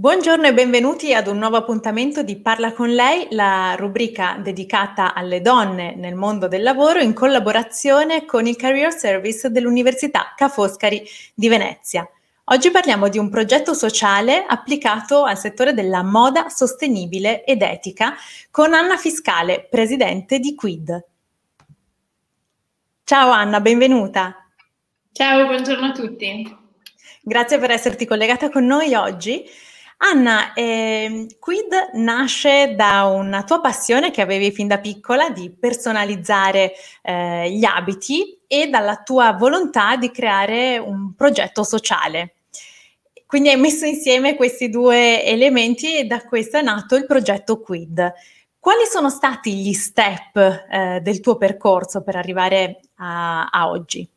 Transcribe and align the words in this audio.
Buongiorno 0.00 0.46
e 0.46 0.54
benvenuti 0.54 1.12
ad 1.12 1.26
un 1.26 1.36
nuovo 1.36 1.58
appuntamento 1.58 2.22
di 2.22 2.40
Parla 2.40 2.72
con 2.72 2.88
lei, 2.88 3.26
la 3.32 3.74
rubrica 3.76 4.40
dedicata 4.42 5.12
alle 5.12 5.42
donne 5.42 5.94
nel 5.94 6.14
mondo 6.14 6.48
del 6.48 6.62
lavoro 6.62 7.00
in 7.00 7.12
collaborazione 7.12 8.24
con 8.24 8.46
il 8.46 8.56
Career 8.56 8.94
Service 8.94 9.50
dell'Università 9.50 10.32
Ca' 10.34 10.48
Foscari 10.48 11.06
di 11.34 11.48
Venezia. 11.48 12.08
Oggi 12.44 12.70
parliamo 12.70 13.08
di 13.08 13.18
un 13.18 13.28
progetto 13.28 13.74
sociale 13.74 14.46
applicato 14.48 15.24
al 15.24 15.36
settore 15.36 15.74
della 15.74 16.02
moda 16.02 16.48
sostenibile 16.48 17.44
ed 17.44 17.60
etica 17.60 18.14
con 18.50 18.72
Anna 18.72 18.96
Fiscale, 18.96 19.68
presidente 19.68 20.38
di 20.38 20.54
Quid. 20.54 21.04
Ciao 23.04 23.28
Anna, 23.28 23.60
benvenuta. 23.60 24.48
Ciao, 25.12 25.44
buongiorno 25.44 25.88
a 25.88 25.92
tutti. 25.92 26.56
Grazie 27.20 27.58
per 27.58 27.70
esserti 27.70 28.06
collegata 28.06 28.48
con 28.48 28.64
noi 28.64 28.94
oggi. 28.94 29.44
Anna, 30.02 30.54
eh, 30.54 31.26
Quid 31.38 31.90
nasce 31.94 32.74
da 32.74 33.04
una 33.04 33.44
tua 33.44 33.60
passione 33.60 34.10
che 34.10 34.22
avevi 34.22 34.50
fin 34.50 34.66
da 34.66 34.78
piccola 34.78 35.28
di 35.28 35.50
personalizzare 35.50 36.72
eh, 37.02 37.50
gli 37.50 37.64
abiti 37.64 38.38
e 38.46 38.68
dalla 38.68 39.02
tua 39.02 39.32
volontà 39.32 39.96
di 39.96 40.10
creare 40.10 40.78
un 40.78 41.14
progetto 41.14 41.64
sociale. 41.64 42.36
Quindi 43.26 43.50
hai 43.50 43.58
messo 43.58 43.84
insieme 43.84 44.36
questi 44.36 44.70
due 44.70 45.22
elementi 45.22 45.98
e 45.98 46.04
da 46.04 46.24
questo 46.24 46.56
è 46.56 46.62
nato 46.62 46.96
il 46.96 47.04
progetto 47.04 47.60
Quid. 47.60 48.12
Quali 48.58 48.86
sono 48.86 49.10
stati 49.10 49.54
gli 49.54 49.74
step 49.74 50.66
eh, 50.70 51.00
del 51.02 51.20
tuo 51.20 51.36
percorso 51.36 52.02
per 52.02 52.16
arrivare 52.16 52.80
a, 52.96 53.48
a 53.48 53.68
oggi? 53.68 54.08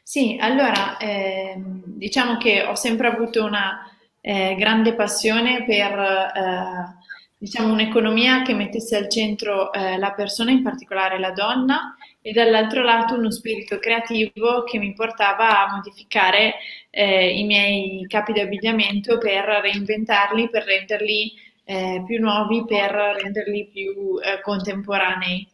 Sì, 0.00 0.38
allora 0.40 0.96
eh, 0.98 1.56
diciamo 1.58 2.38
che 2.38 2.62
ho 2.62 2.76
sempre 2.76 3.08
avuto 3.08 3.44
una 3.44 3.90
eh, 4.28 4.56
grande 4.56 4.94
passione 4.94 5.62
per 5.64 5.92
eh, 5.96 6.96
diciamo, 7.38 7.72
un'economia 7.72 8.42
che 8.42 8.54
mettesse 8.54 8.96
al 8.96 9.08
centro 9.08 9.72
eh, 9.72 9.96
la 9.98 10.10
persona, 10.14 10.50
in 10.50 10.64
particolare 10.64 11.20
la 11.20 11.30
donna, 11.30 11.94
e 12.20 12.32
dall'altro 12.32 12.82
lato 12.82 13.14
uno 13.14 13.30
spirito 13.30 13.78
creativo 13.78 14.64
che 14.64 14.78
mi 14.78 14.92
portava 14.94 15.64
a 15.64 15.72
modificare 15.72 16.54
eh, 16.90 17.38
i 17.38 17.44
miei 17.44 18.04
capi 18.08 18.32
di 18.32 18.40
abbigliamento 18.40 19.16
per 19.16 19.44
reinventarli, 19.44 20.50
per 20.50 20.64
renderli 20.64 21.32
eh, 21.64 22.02
più 22.04 22.18
nuovi, 22.18 22.64
per 22.64 22.90
renderli 22.90 23.68
più 23.72 24.18
eh, 24.18 24.40
contemporanei. 24.40 25.46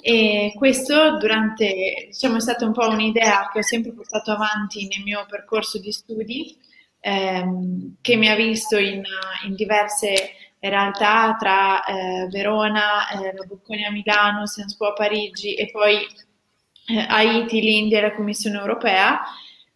E 0.00 0.52
questo 0.54 1.18
durante, 1.18 2.06
diciamo, 2.06 2.36
è 2.36 2.40
stata 2.40 2.64
un 2.64 2.72
po' 2.72 2.86
un'idea 2.86 3.50
che 3.52 3.58
ho 3.58 3.62
sempre 3.62 3.90
portato 3.90 4.30
avanti 4.30 4.86
nel 4.86 5.02
mio 5.02 5.26
percorso 5.28 5.80
di 5.80 5.90
studi 5.90 6.68
ehm, 7.00 7.96
che 8.00 8.16
mi 8.16 8.28
ha 8.28 8.34
visto 8.34 8.78
in, 8.78 9.02
in 9.46 9.54
diverse 9.54 10.34
realtà 10.60 11.36
tra 11.38 11.84
eh, 11.84 12.26
Verona, 12.28 13.08
eh, 13.08 13.34
la 13.34 13.44
Bocconi 13.44 13.84
a 13.84 13.90
Milano, 13.90 14.46
Sciences 14.46 14.76
Po 14.76 14.88
a 14.88 14.92
Parigi 14.92 15.54
e 15.54 15.70
poi 15.70 15.96
eh, 15.96 17.06
Haiti, 17.08 17.60
l'India 17.60 17.98
e 17.98 18.02
la 18.02 18.14
Commissione 18.14 18.58
europea. 18.58 19.20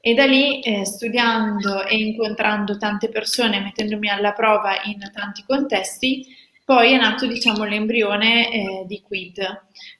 E 0.00 0.12
da 0.12 0.26
lì, 0.26 0.60
eh, 0.60 0.84
studiando 0.84 1.86
e 1.86 1.96
incontrando 1.96 2.76
tante 2.76 3.08
persone, 3.08 3.60
mettendomi 3.60 4.10
alla 4.10 4.32
prova 4.32 4.82
in 4.84 4.98
tanti 5.14 5.42
contesti, 5.46 6.26
poi 6.62 6.92
è 6.92 6.98
nato 6.98 7.26
diciamo, 7.26 7.64
l'embrione 7.64 8.50
eh, 8.52 8.84
di 8.86 9.00
Quid, 9.00 9.38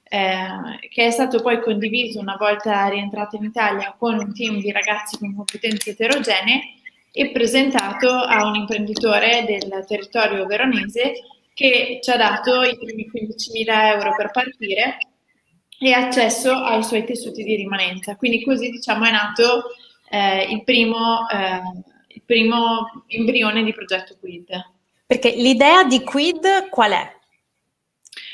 eh, 0.03 0.47
che 0.89 1.07
è 1.07 1.09
stato 1.09 1.41
poi 1.41 1.59
condiviso 1.59 2.19
una 2.19 2.35
volta 2.37 2.87
rientrata 2.87 3.35
in 3.35 3.45
Italia 3.45 3.95
con 3.97 4.19
un 4.19 4.31
team 4.33 4.59
di 4.59 4.71
ragazzi 4.71 5.17
con 5.17 5.35
competenze 5.35 5.91
eterogenee 5.91 6.61
e 7.17 7.31
presentato 7.31 8.09
a 8.09 8.45
un 8.45 8.55
imprenditore 8.55 9.45
del 9.47 9.85
territorio 9.87 10.45
veronese 10.45 11.13
che 11.53 11.99
ci 12.01 12.09
ha 12.09 12.17
dato 12.17 12.61
i 12.61 12.77
primi 12.77 13.09
15.000 13.09 13.93
euro 13.93 14.13
per 14.17 14.31
partire 14.31 14.97
e 15.79 15.93
accesso 15.93 16.51
ai 16.51 16.83
suoi 16.83 17.05
tessuti 17.05 17.43
di 17.43 17.55
rimanenza. 17.55 18.17
Quindi 18.17 18.43
così 18.43 18.69
diciamo 18.69 19.05
è 19.05 19.11
nato 19.11 19.63
eh, 20.09 20.43
il, 20.49 20.65
primo, 20.65 21.25
eh, 21.29 21.61
il 22.07 22.21
primo 22.25 23.05
embrione 23.07 23.63
di 23.63 23.71
progetto 23.71 24.17
Quid. 24.19 24.49
Perché 25.05 25.29
l'idea 25.37 25.85
di 25.85 26.03
Quid 26.03 26.67
qual 26.69 26.91
è? 26.91 27.15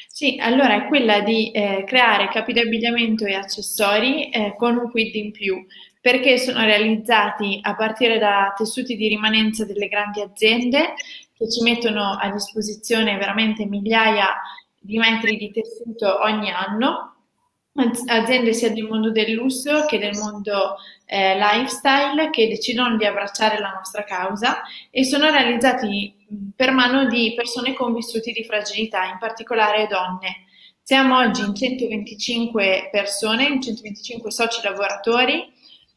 Sì, 0.08 0.38
allora 0.40 0.74
è 0.74 0.88
quella 0.88 1.20
di 1.22 1.52
eh, 1.52 1.84
creare 1.86 2.30
capi 2.30 2.54
di 2.54 2.60
abbigliamento 2.60 3.26
e 3.26 3.36
accessori 3.36 4.30
eh, 4.30 4.56
con 4.58 4.76
un 4.78 4.90
quid 4.90 5.14
in 5.16 5.32
più, 5.32 5.64
perché 6.02 6.40
sono 6.40 6.64
realizzati 6.66 7.60
a 7.62 7.76
partire 7.76 8.18
da 8.18 8.54
tessuti 8.58 8.96
di 8.96 9.08
rimanenza 9.08 9.66
delle 9.66 9.88
grandi 9.88 10.20
aziende 10.22 10.96
che 11.38 11.50
ci 11.50 11.62
mettono 11.62 12.18
a 12.20 12.32
disposizione 12.32 13.18
veramente 13.18 13.66
migliaia 13.66 14.34
di 14.80 14.98
metri 14.98 15.38
di 15.38 15.52
tessuto 15.52 16.22
ogni 16.24 16.52
anno, 16.52 17.16
aziende 18.08 18.54
sia 18.54 18.72
del 18.72 18.84
mondo 18.84 19.12
del 19.12 19.32
lusso 19.32 19.86
che 19.86 20.00
del 20.00 20.18
mondo 20.18 20.76
eh, 21.06 21.38
lifestyle 21.38 22.30
che 22.32 22.48
decidono 22.48 22.98
di 22.98 23.06
abbracciare 23.06 23.60
la 23.60 23.70
nostra 23.70 24.04
causa 24.04 24.62
e 24.90 25.06
sono 25.06 25.30
realizzati 25.30 26.16
per 26.56 26.72
mano 26.72 27.06
di 27.06 27.34
persone 27.36 27.74
con 27.74 27.94
vissuti 27.94 28.32
di 28.32 28.44
fragilità, 28.44 29.06
in 29.06 29.18
particolare 29.20 29.88
donne. 29.88 30.46
Siamo 30.82 31.18
oggi 31.18 31.42
in 31.42 31.54
125 31.56 32.90
persone, 32.92 33.46
in 33.46 33.62
125 33.62 34.32
soci 34.32 34.62
lavoratori 34.64 35.51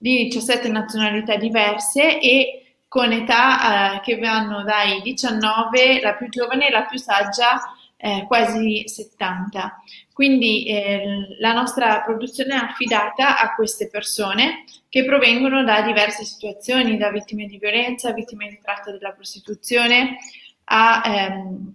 di 0.05 0.25
17 0.25 0.69
nazionalità 0.69 1.37
diverse 1.37 2.21
e 2.21 2.75
con 2.89 3.11
età 3.11 3.95
eh, 3.97 4.01
che 4.03 4.19
vanno 4.19 4.63
dai 4.63 5.01
19, 5.01 6.03
la 6.03 6.13
più 6.13 6.29
giovane 6.29 6.69
e 6.69 6.71
la 6.71 6.83
più 6.83 6.99
saggia, 6.99 7.75
eh, 7.97 8.25
quasi 8.27 8.87
70. 8.87 9.83
Quindi 10.13 10.67
eh, 10.67 11.39
la 11.41 11.55
nostra 11.55 12.03
produzione 12.03 12.53
è 12.53 12.59
affidata 12.59 13.41
a 13.41 13.55
queste 13.55 13.89
persone 13.89 14.65
che 14.91 15.07
provengono 15.07 15.65
da 15.65 15.81
diverse 15.81 16.25
situazioni, 16.25 16.99
da 16.99 17.11
vittime 17.11 17.47
di 17.47 17.57
violenza, 17.57 18.13
vittime 18.13 18.51
di 18.51 18.59
tratta 18.63 18.91
della 18.91 19.13
prostituzione, 19.13 20.19
a 20.65 21.03
ehm, 21.03 21.75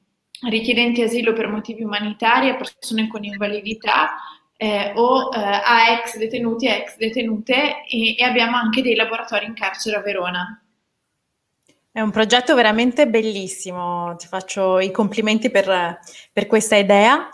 richiedenti 0.50 1.01
asilo 1.01 1.34
per 1.34 1.47
motivi 1.47 1.81
umanitari, 1.81 2.50
a 2.50 2.56
persone 2.56 3.07
con 3.07 3.23
invalidità, 3.23 4.12
eh, 4.62 4.92
o 4.94 5.30
eh, 5.34 5.40
a 5.40 5.94
ex 5.94 6.18
detenuti 6.18 6.68
e 6.68 6.72
ex 6.72 6.97
detenute 6.97 7.86
e, 7.88 8.16
e, 8.18 8.24
abbiamo 8.25 8.58
anche 8.58 8.81
dei 8.81 8.94
laboratori 8.94 9.46
in 9.46 9.53
carcere 9.53 9.96
a 9.96 10.02
Verona. 10.02 10.62
È 11.90 12.02
un 12.02 12.12
progetto 12.12 12.56
veramente 12.56 13.08
bellissimo, 13.08 14.16
ti 14.18 14.28
faccio 14.28 14.80
i 14.80 14.92
complimenti 14.92 15.50
per, 15.50 16.00
per 16.34 16.46
questa 16.48 16.75
idea. 16.75 17.30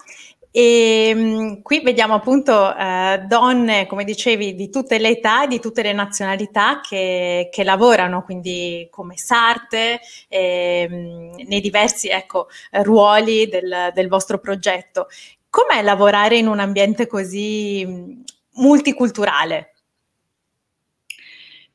E 0.52 1.14
mh, 1.16 1.20
mm, 1.20 1.62
qui 1.64 1.82
vediamo 1.82 2.14
appunto 2.14 2.74
eh, 2.78 3.24
donne, 3.28 3.88
come 3.88 4.04
dicevi, 4.04 4.54
di 4.54 4.70
tutte 4.70 5.00
le 5.00 5.10
età, 5.10 5.48
di 5.48 5.60
tutte 5.60 5.82
le 5.82 5.94
nazionalità 5.94 6.80
che, 6.80 7.50
che 7.52 7.64
lavorano, 7.64 8.24
quindi 8.24 8.88
come 8.92 9.18
sarte, 9.18 10.00
eh, 10.28 10.88
nei 10.90 11.60
diversi 11.60 12.08
ecco, 12.08 12.50
ruoli 12.84 13.48
del, 13.48 13.92
del 13.96 14.08
vostro 14.08 14.38
progetto. 14.38 15.08
Com'è 15.56 15.82
lavorare 15.84 16.38
in 16.38 16.48
un 16.48 16.60
ambiente 16.60 17.08
così 17.08 17.82
mm, 17.88 18.22
multiculturale? 18.56 19.74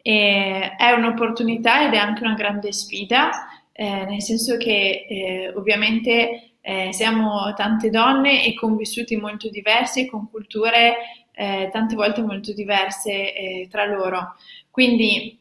E 0.03 0.75
è 0.77 0.91
un'opportunità 0.91 1.87
ed 1.87 1.95
è 1.95 1.97
anche 1.97 2.23
una 2.23 2.35
grande 2.35 2.75
sfida, 2.75 3.31
eh, 3.73 4.05
nel 4.05 4.21
senso 4.21 4.59
che 4.59 5.07
eh, 5.09 5.53
ovviamente 5.57 6.57
eh, 6.61 6.93
siamo 6.93 7.55
tante 7.57 7.89
donne 7.89 8.45
e 8.45 8.53
con 8.53 8.77
vissuti 8.77 9.17
molto 9.17 9.49
diversi, 9.49 10.05
con 10.05 10.29
culture 10.29 10.97
eh, 11.33 11.71
tante 11.73 11.95
volte 11.95 12.21
molto 12.21 12.53
diverse 12.53 13.35
eh, 13.35 13.69
tra 13.71 13.87
loro. 13.87 14.35
Quindi 14.71 15.40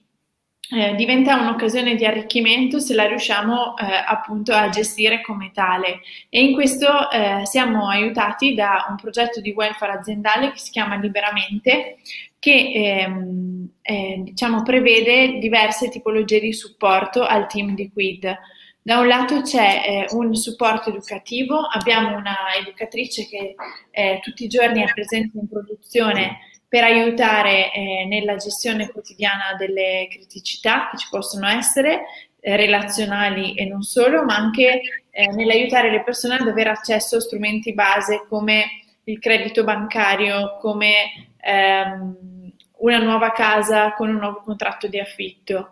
eh, 0.72 0.94
diventa 0.96 1.36
un'occasione 1.36 1.96
di 1.96 2.06
arricchimento 2.06 2.80
se 2.80 2.94
la 2.94 3.08
riusciamo 3.08 3.76
eh, 3.78 3.84
appunto 4.06 4.54
a 4.54 4.70
gestire 4.70 5.22
come 5.22 5.52
tale. 5.52 6.02
E 6.30 6.44
in 6.44 6.54
questo 6.54 7.10
eh, 7.10 7.46
siamo 7.46 7.88
aiutati 7.88 8.54
da 8.54 8.86
un 8.90 8.96
progetto 8.96 9.42
di 9.42 9.52
welfare 9.52 9.94
aziendale 9.94 10.52
che 10.52 10.60
si 10.60 10.72
chiama 10.72 10.96
Liberamente, 10.96 11.98
che 12.38 12.72
ehm, 12.74 13.70
eh, 13.82 14.22
diciamo, 14.24 14.62
prevede 14.62 15.40
diverse 15.40 15.90
tipologie 15.90 16.40
di 16.40 16.54
supporto 16.54 17.24
al 17.24 17.48
team 17.48 17.74
di 17.74 17.92
Quid. 17.92 18.38
Da 18.82 19.00
un 19.00 19.08
lato 19.08 19.42
c'è 19.42 20.06
eh, 20.10 20.16
un 20.16 20.34
supporto 20.36 20.90
educativo, 20.90 21.60
abbiamo 21.60 22.16
una 22.16 22.36
educatrice 22.60 23.28
che 23.28 23.56
eh, 23.92 24.20
tutti 24.22 24.46
i 24.46 24.48
giorni 24.48 24.82
è 24.82 24.92
presente 24.94 25.38
in 25.38 25.48
produzione 25.48 26.49
per 26.70 26.84
aiutare 26.84 27.74
eh, 27.74 28.06
nella 28.06 28.36
gestione 28.36 28.90
quotidiana 28.92 29.56
delle 29.58 30.08
criticità 30.10 30.88
che 30.92 30.98
ci 30.98 31.08
possono 31.10 31.48
essere, 31.48 32.04
eh, 32.40 32.56
relazionali 32.56 33.56
e 33.56 33.66
non 33.66 33.82
solo, 33.82 34.24
ma 34.24 34.36
anche 34.36 34.82
eh, 35.10 35.28
nell'aiutare 35.32 35.90
le 35.90 36.04
persone 36.04 36.36
ad 36.36 36.48
avere 36.48 36.70
accesso 36.70 37.18
a 37.18 37.22
strumenti 37.22 37.74
base 37.74 38.26
come 38.30 38.66
il 39.06 39.18
credito 39.18 39.64
bancario, 39.64 40.58
come 40.62 41.32
ehm, 41.42 42.52
una 42.78 43.00
nuova 43.00 43.32
casa 43.32 43.94
con 43.94 44.10
un 44.10 44.18
nuovo 44.18 44.42
contratto 44.44 44.88
di 44.88 45.00
affitto. 45.00 45.72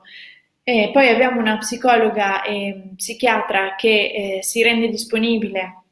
E 0.63 0.89
poi 0.91 1.09
abbiamo 1.09 1.39
una 1.39 1.57
psicologa 1.59 2.41
e 2.41 2.91
psichiatra 2.95 3.75
che 3.75 4.37
eh, 4.37 4.43
si 4.43 4.63
rende 4.63 4.89
disponibile 4.89 5.83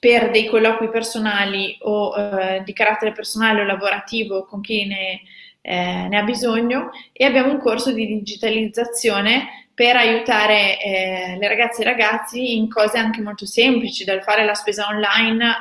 per 0.00 0.30
dei 0.30 0.46
colloqui 0.46 0.88
personali 0.88 1.76
o 1.82 2.16
eh, 2.16 2.62
di 2.64 2.72
carattere 2.72 3.12
personale 3.12 3.60
o 3.60 3.64
lavorativo 3.64 4.46
con 4.46 4.62
chi 4.62 4.86
ne, 4.86 5.20
eh, 5.60 6.08
ne, 6.08 6.18
ha 6.18 6.22
bisogno 6.22 6.90
e 7.12 7.26
abbiamo 7.26 7.52
un 7.52 7.58
corso 7.58 7.92
di 7.92 8.06
digitalizzazione 8.06 9.68
per 9.74 9.96
aiutare 9.96 10.80
eh, 10.80 11.36
le 11.38 11.48
ragazze 11.48 11.82
e 11.82 11.84
i 11.84 11.88
ragazzi 11.88 12.56
in 12.56 12.70
cose 12.70 12.96
anche 12.96 13.20
molto 13.20 13.44
semplici, 13.44 14.04
dal 14.04 14.22
fare 14.22 14.44
la 14.46 14.54
spesa 14.54 14.86
online 14.88 15.56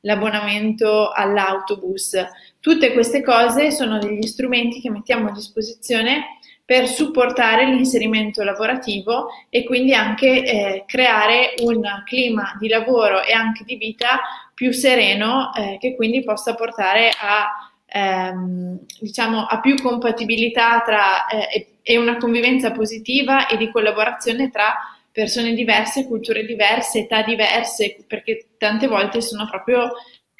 all'abbonamento 0.00 1.10
all'autobus. 1.10 2.16
Tutte 2.60 2.92
queste 2.94 3.22
cose 3.22 3.70
sono 3.70 3.98
degli 3.98 4.26
strumenti 4.26 4.80
che 4.80 4.90
mettiamo 4.90 5.28
a 5.28 5.32
disposizione 5.32 6.37
per 6.68 6.86
supportare 6.86 7.64
l'inserimento 7.64 8.44
lavorativo 8.44 9.28
e 9.48 9.64
quindi 9.64 9.94
anche 9.94 10.44
eh, 10.44 10.84
creare 10.86 11.54
un 11.62 11.80
clima 12.04 12.54
di 12.60 12.68
lavoro 12.68 13.22
e 13.22 13.32
anche 13.32 13.64
di 13.64 13.76
vita 13.76 14.20
più 14.52 14.70
sereno 14.70 15.50
eh, 15.54 15.78
che 15.80 15.96
quindi 15.96 16.22
possa 16.22 16.54
portare 16.54 17.08
a, 17.18 17.72
ehm, 17.86 18.80
diciamo, 19.00 19.46
a 19.46 19.60
più 19.60 19.80
compatibilità 19.80 20.82
tra, 20.82 21.26
eh, 21.28 21.68
e 21.82 21.96
una 21.96 22.18
convivenza 22.18 22.70
positiva 22.70 23.46
e 23.46 23.56
di 23.56 23.70
collaborazione 23.70 24.50
tra 24.50 24.74
persone 25.10 25.54
diverse, 25.54 26.06
culture 26.06 26.44
diverse, 26.44 26.98
età 26.98 27.22
diverse, 27.22 28.04
perché 28.06 28.48
tante 28.58 28.88
volte 28.88 29.22
sono 29.22 29.48
proprio 29.48 29.92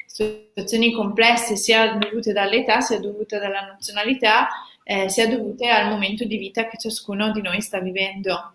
situazioni 0.05 0.91
complesse 0.91 1.55
sia 1.55 1.93
dovute 1.93 2.33
dall'età 2.33 2.81
sia 2.81 2.99
dovute 2.99 3.39
dalla 3.39 3.61
nazionalità 3.61 4.47
eh, 4.89 5.07
sia 5.07 5.27
dovute 5.27 5.69
al 5.69 5.87
momento 5.87 6.25
di 6.25 6.37
vita 6.37 6.67
che 6.67 6.79
ciascuno 6.79 7.31
di 7.31 7.43
noi 7.43 7.61
sta 7.61 7.79
vivendo. 7.79 8.53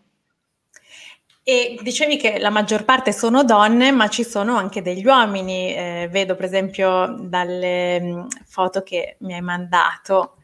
E 1.44 1.78
dicevi 1.80 2.16
che 2.16 2.40
la 2.40 2.50
maggior 2.50 2.84
parte 2.84 3.12
sono 3.12 3.44
donne, 3.44 3.92
ma 3.92 4.08
ci 4.08 4.24
sono 4.24 4.56
anche 4.56 4.82
degli 4.82 5.06
uomini. 5.06 5.72
Eh, 5.72 6.08
vedo 6.10 6.34
per 6.34 6.46
esempio 6.46 7.06
dalle 7.20 8.00
mm, 8.00 8.26
foto 8.46 8.82
che 8.82 9.14
mi 9.20 9.34
hai 9.34 9.42
mandato. 9.42 10.38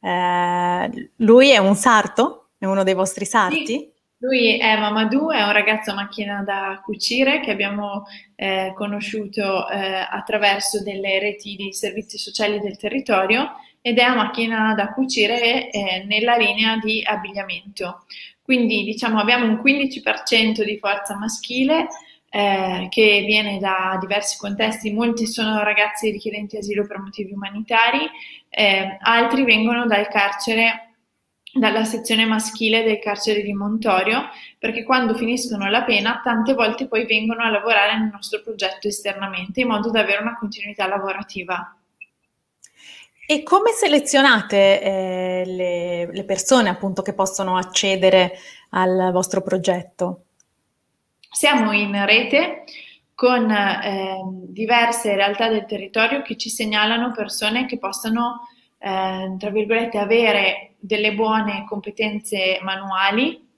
Eh, 0.00 1.10
lui 1.16 1.50
è 1.50 1.58
un 1.58 1.76
sarto? 1.76 2.48
È 2.58 2.64
uno 2.64 2.82
dei 2.82 2.94
vostri 2.94 3.24
sarti? 3.24 3.66
Sì. 3.66 3.90
Lui 4.18 4.58
è 4.58 4.76
Mamadou, 4.76 5.30
è 5.30 5.42
un 5.42 5.52
ragazzo 5.52 5.92
a 5.92 5.94
macchina 5.94 6.42
da 6.44 6.80
cucire 6.84 7.40
che 7.40 7.50
abbiamo 7.52 8.06
eh, 8.34 8.72
conosciuto 8.74 9.68
eh, 9.68 10.06
attraverso 10.08 10.82
delle 10.82 11.18
reti 11.20 11.54
di 11.54 11.72
servizi 11.72 12.18
sociali 12.18 12.60
del 12.60 12.76
territorio 12.76 13.52
ed 13.82 13.98
è 13.98 14.02
a 14.02 14.14
macchina 14.14 14.74
da 14.74 14.92
cucire 14.92 15.70
eh, 15.70 16.04
nella 16.06 16.36
linea 16.36 16.76
di 16.76 17.02
abbigliamento. 17.04 18.04
Quindi 18.40 18.84
diciamo 18.84 19.18
abbiamo 19.20 19.46
un 19.46 19.60
15% 19.62 20.62
di 20.64 20.78
forza 20.78 21.16
maschile 21.16 21.88
eh, 22.30 22.86
che 22.88 23.24
viene 23.26 23.58
da 23.58 23.98
diversi 24.00 24.38
contesti, 24.38 24.92
molti 24.92 25.26
sono 25.26 25.62
ragazzi 25.62 26.10
richiedenti 26.10 26.56
asilo 26.56 26.86
per 26.86 26.98
motivi 26.98 27.32
umanitari, 27.32 28.08
eh, 28.48 28.96
altri 29.00 29.44
vengono 29.44 29.86
dal 29.86 30.08
carcere 30.08 30.86
dalla 31.54 31.84
sezione 31.84 32.24
maschile 32.24 32.82
del 32.82 32.98
carcere 32.98 33.42
di 33.42 33.52
Montorio, 33.52 34.30
perché 34.58 34.84
quando 34.84 35.14
finiscono 35.14 35.68
la 35.68 35.82
pena 35.82 36.20
tante 36.24 36.54
volte 36.54 36.86
poi 36.86 37.04
vengono 37.04 37.42
a 37.42 37.50
lavorare 37.50 37.98
nel 37.98 38.10
nostro 38.10 38.40
progetto 38.40 38.88
esternamente 38.88 39.60
in 39.60 39.68
modo 39.68 39.90
da 39.90 40.00
avere 40.00 40.22
una 40.22 40.38
continuità 40.38 40.86
lavorativa. 40.86 41.76
E 43.24 43.42
come 43.44 43.70
selezionate 43.70 44.82
eh, 44.82 45.42
le, 45.46 46.12
le, 46.12 46.24
persone 46.24 46.68
appunto 46.68 47.02
che 47.02 47.14
possono 47.14 47.56
accedere 47.56 48.32
al 48.70 49.10
vostro 49.12 49.42
progetto? 49.42 50.24
Siamo 51.30 51.72
in 51.72 52.04
rete 52.04 52.64
con 53.14 53.48
eh, 53.48 54.20
diverse 54.48 55.14
realtà 55.14 55.48
del 55.48 55.66
territorio 55.66 56.22
che 56.22 56.36
ci 56.36 56.50
segnalano 56.50 57.12
persone 57.12 57.66
che 57.66 57.78
possano, 57.78 58.48
eh, 58.78 59.36
tra 59.38 59.50
virgolette, 59.50 59.98
avere 59.98 60.74
delle 60.80 61.14
buone 61.14 61.64
competenze 61.68 62.58
manuali, 62.60 63.48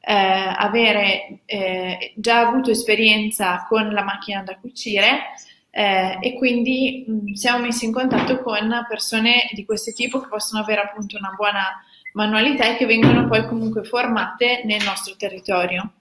eh, 0.00 0.12
avere 0.12 1.38
eh, 1.46 2.12
già 2.16 2.40
avuto 2.40 2.72
esperienza 2.72 3.64
con 3.68 3.92
la 3.92 4.02
macchina 4.02 4.42
da 4.42 4.58
cucire 4.58 5.34
eh, 5.76 6.18
e 6.20 6.34
quindi 6.34 7.04
mh, 7.04 7.32
siamo 7.32 7.64
messi 7.64 7.84
in 7.84 7.92
contatto 7.92 8.40
con 8.42 8.70
persone 8.88 9.50
di 9.54 9.64
questo 9.64 9.90
tipo 9.90 10.20
che 10.20 10.28
possono 10.28 10.62
avere 10.62 10.82
appunto 10.82 11.16
una 11.16 11.34
buona 11.36 11.64
manualità 12.12 12.68
e 12.68 12.76
che 12.76 12.86
vengono 12.86 13.26
poi 13.26 13.44
comunque 13.48 13.82
formate 13.82 14.62
nel 14.64 14.84
nostro 14.84 15.16
territorio. 15.16 15.94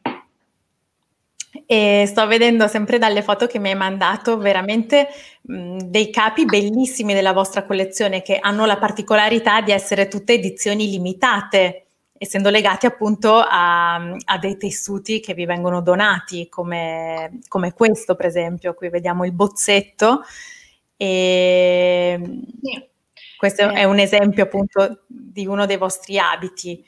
E 1.66 2.04
sto 2.06 2.28
vedendo 2.28 2.68
sempre 2.68 3.00
dalle 3.00 3.24
foto 3.24 3.48
che 3.48 3.58
mi 3.58 3.70
hai 3.70 3.76
mandato 3.76 4.38
veramente 4.38 5.08
mh, 5.42 5.78
dei 5.86 6.12
capi 6.12 6.46
bellissimi 6.46 7.16
della 7.16 7.34
vostra 7.34 7.64
collezione 7.64 8.22
che 8.22 8.38
hanno 8.40 8.66
la 8.66 8.78
particolarità 8.78 9.62
di 9.62 9.72
essere 9.72 10.08
tutte 10.08 10.34
edizioni 10.34 10.88
limitate 10.88 11.83
essendo 12.24 12.50
legati 12.50 12.86
appunto 12.86 13.36
a, 13.36 13.96
a, 13.96 14.38
dei 14.40 14.58
tessuti 14.58 15.20
che 15.20 15.34
vi 15.34 15.46
vengono 15.46 15.82
donati, 15.82 16.48
come, 16.50 17.40
come, 17.48 17.74
questo 17.74 18.16
per 18.16 18.26
esempio, 18.26 18.74
qui 18.74 18.90
vediamo 18.90 19.26
il 19.26 19.34
bozzetto 19.34 20.22
e 20.96 22.20
sì. 22.62 22.88
questo 23.38 23.70
eh. 23.70 23.74
è 23.74 23.84
un 23.84 24.00
esempio 24.00 24.44
appunto 24.44 25.04
di 25.08 25.46
uno 25.46 25.66
dei 25.66 25.78
vostri 25.78 26.18
abiti. 26.18 26.84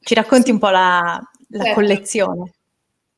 Ci 0.00 0.14
racconti 0.14 0.50
un 0.50 0.58
po' 0.58 0.70
la, 0.70 1.20
la 1.48 1.64
certo. 1.64 1.80
collezione? 1.80 2.52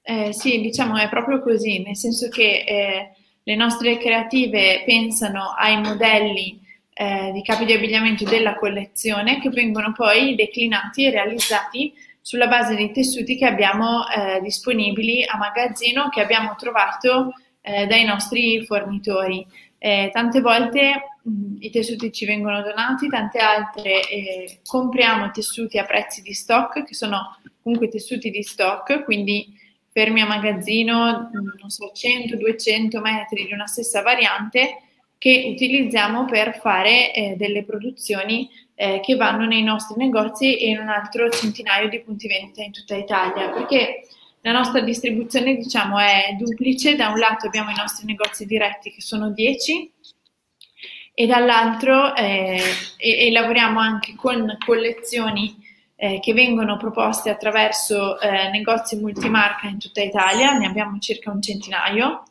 Eh, 0.03 0.33
sì, 0.33 0.61
diciamo 0.61 0.97
è 0.97 1.09
proprio 1.09 1.41
così, 1.41 1.83
nel 1.83 1.97
senso 1.97 2.29
che 2.29 2.65
eh, 2.67 3.11
le 3.43 3.55
nostre 3.55 3.99
creative 3.99 4.83
pensano 4.85 5.55
ai 5.57 5.81
modelli 5.81 6.60
eh, 7.01 7.31
di 7.33 7.41
capi 7.41 7.65
di 7.65 7.73
abbigliamento 7.73 8.25
della 8.25 8.57
collezione 8.57 9.41
che 9.41 9.49
vengono 9.49 9.91
poi 9.93 10.35
declinati 10.35 11.07
e 11.07 11.11
realizzati 11.11 11.95
sulla 12.21 12.47
base 12.47 12.75
dei 12.75 12.93
tessuti 12.93 13.39
che 13.39 13.47
abbiamo 13.47 14.07
eh, 14.07 14.39
disponibili 14.43 15.25
a 15.25 15.39
magazzino 15.39 16.11
che 16.11 16.21
abbiamo 16.21 16.57
trovato 16.57 17.33
eh, 17.63 17.87
dai 17.87 18.05
nostri 18.05 18.63
fornitori. 18.67 19.47
Eh, 19.79 20.11
tante 20.13 20.43
volte 20.43 21.17
mh, 21.23 21.57
i 21.61 21.71
tessuti 21.71 22.13
ci 22.13 22.27
vengono 22.27 22.61
donati, 22.61 23.09
tante 23.09 23.39
altre 23.39 24.07
eh, 24.07 24.59
compriamo 24.67 25.31
tessuti 25.31 25.79
a 25.79 25.87
prezzi 25.87 26.21
di 26.21 26.35
stock, 26.35 26.85
che 26.85 26.95
sono 26.95 27.39
comunque 27.63 27.89
tessuti 27.89 28.29
di 28.29 28.43
stock, 28.43 29.05
quindi 29.05 29.59
fermi 29.91 30.21
a 30.21 30.27
magazzino, 30.27 31.31
non 31.33 31.71
so, 31.71 31.93
100-200 31.95 33.01
metri 33.01 33.47
di 33.47 33.55
una 33.55 33.67
stessa 33.67 34.03
variante 34.03 34.83
che 35.21 35.51
utilizziamo 35.53 36.25
per 36.25 36.59
fare 36.61 37.13
eh, 37.13 37.35
delle 37.37 37.63
produzioni 37.63 38.49
eh, 38.75 39.01
che 39.01 39.17
vanno 39.17 39.45
nei 39.45 39.63
nostri 39.63 40.03
negozi 40.03 40.57
e 40.57 40.69
in 40.69 40.79
un 40.79 40.89
altro 40.89 41.29
centinaio 41.29 41.91
di 41.91 42.01
punti 42.01 42.27
vendita 42.27 42.63
in 42.63 42.73
tutta 42.73 42.95
Italia, 42.97 43.51
perché 43.51 44.07
la 44.41 44.53
nostra 44.53 44.81
distribuzione 44.81 45.57
diciamo 45.57 45.99
è 45.99 46.35
duplice, 46.39 46.97
da 46.97 47.11
un 47.11 47.19
lato 47.19 47.49
abbiamo 47.49 47.69
i 47.69 47.77
nostri 47.77 48.07
negozi 48.07 48.47
diretti 48.47 48.91
che 48.91 49.03
sono 49.03 49.31
10 49.31 49.93
e 51.13 51.27
dall'altro 51.27 52.17
eh, 52.17 52.59
e, 52.97 53.27
e, 53.27 53.31
lavoriamo 53.31 53.79
anche 53.79 54.15
con 54.15 54.57
collezioni 54.65 55.55
eh, 55.97 56.19
che 56.19 56.33
vengono 56.33 56.79
proposte 56.79 57.29
attraverso 57.29 58.19
eh, 58.19 58.49
negozi 58.49 58.97
multimarca 58.97 59.67
in 59.67 59.79
tutta 59.79 60.01
Italia, 60.01 60.53
ne 60.53 60.67
abbiamo 60.67 60.99
circa 60.99 61.31
un 61.31 61.43
centinaio 61.43 62.23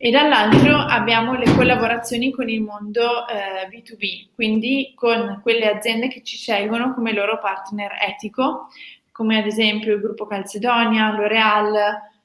e 0.00 0.12
dall'altro 0.12 0.76
abbiamo 0.76 1.34
le 1.34 1.52
collaborazioni 1.54 2.30
con 2.30 2.48
il 2.48 2.62
mondo 2.62 3.26
eh, 3.26 3.66
B2B, 3.68 4.28
quindi 4.32 4.92
con 4.94 5.40
quelle 5.42 5.68
aziende 5.68 6.06
che 6.06 6.22
ci 6.22 6.36
scelgono 6.36 6.94
come 6.94 7.12
loro 7.12 7.40
partner 7.40 7.96
etico, 8.00 8.68
come 9.10 9.38
ad 9.38 9.46
esempio 9.46 9.92
il 9.94 10.00
gruppo 10.00 10.24
Calcedonia, 10.26 11.10
L'Oreal, 11.10 11.74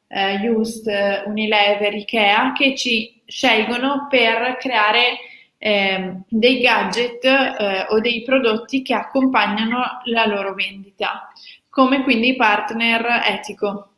eh, 0.07 0.37
Just, 0.37 0.87
Unilever, 1.25 1.95
Ikea, 1.95 2.51
che 2.51 2.75
ci 2.75 3.23
scelgono 3.25 4.05
per 4.07 4.57
creare 4.59 5.17
eh, 5.57 6.17
dei 6.27 6.59
gadget 6.59 7.23
eh, 7.25 7.87
o 7.89 7.99
dei 7.99 8.21
prodotti 8.21 8.83
che 8.83 8.93
accompagnano 8.93 10.01
la 10.03 10.27
loro 10.27 10.53
vendita, 10.53 11.27
come 11.69 12.03
quindi 12.03 12.35
partner 12.35 13.23
etico. 13.25 13.92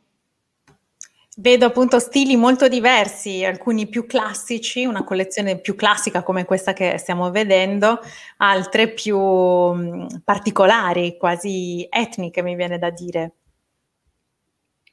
Vedo 1.38 1.66
appunto 1.66 1.98
stili 1.98 2.34
molto 2.34 2.66
diversi, 2.66 3.44
alcuni 3.44 3.88
più 3.88 4.06
classici, 4.06 4.86
una 4.86 5.04
collezione 5.04 5.58
più 5.58 5.74
classica 5.74 6.22
come 6.22 6.46
questa 6.46 6.72
che 6.72 6.96
stiamo 6.96 7.30
vedendo, 7.30 8.00
altre 8.38 8.88
più 8.88 9.18
mm, 9.18 10.06
particolari, 10.24 11.18
quasi 11.18 11.86
etniche 11.90 12.42
mi 12.42 12.56
viene 12.56 12.78
da 12.78 12.88
dire. 12.88 13.32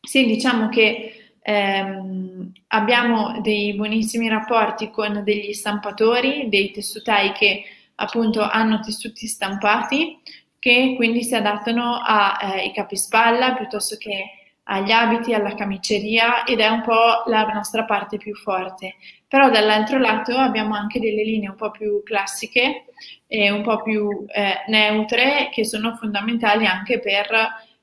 Sì, 0.02 0.26
diciamo 0.26 0.68
che 0.68 1.36
ehm, 1.40 2.52
abbiamo 2.68 3.40
dei 3.40 3.74
buonissimi 3.76 4.28
rapporti 4.28 4.90
con 4.92 5.24
degli 5.24 5.54
stampatori, 5.54 6.50
dei 6.50 6.72
tessutai 6.72 7.32
che 7.32 7.64
appunto 7.96 8.42
hanno 8.42 8.82
tessuti 8.82 9.28
stampati, 9.28 10.20
che 10.60 10.92
quindi 10.98 11.24
si 11.24 11.36
adattano 11.36 12.02
ai 12.06 12.68
eh, 12.68 12.74
capispalla 12.74 13.54
piuttosto 13.54 13.96
che 13.96 14.43
agli 14.66 14.92
abiti, 14.92 15.34
alla 15.34 15.56
camiceria 15.56 16.44
ed 16.44 16.60
è 16.60 16.68
un 16.68 16.82
po' 16.82 17.24
la 17.26 17.46
nostra 17.46 17.84
parte 17.86 18.18
più 18.18 18.36
forte. 18.36 18.96
Però 19.28 19.50
dall'altro 19.50 19.98
lato 19.98 20.36
abbiamo 20.38 20.76
anche 20.76 21.00
delle 21.00 21.24
linee 21.24 21.50
un 21.50 21.56
po' 21.56 21.72
più 21.72 22.02
classiche 22.04 22.86
e 23.28 23.50
un 23.50 23.64
po' 23.64 23.82
più 23.82 24.26
eh, 24.28 24.64
neutre 24.68 25.50
che 25.52 25.66
sono 25.66 25.96
fondamentali 25.96 26.66
anche 26.66 27.00
per 27.00 27.28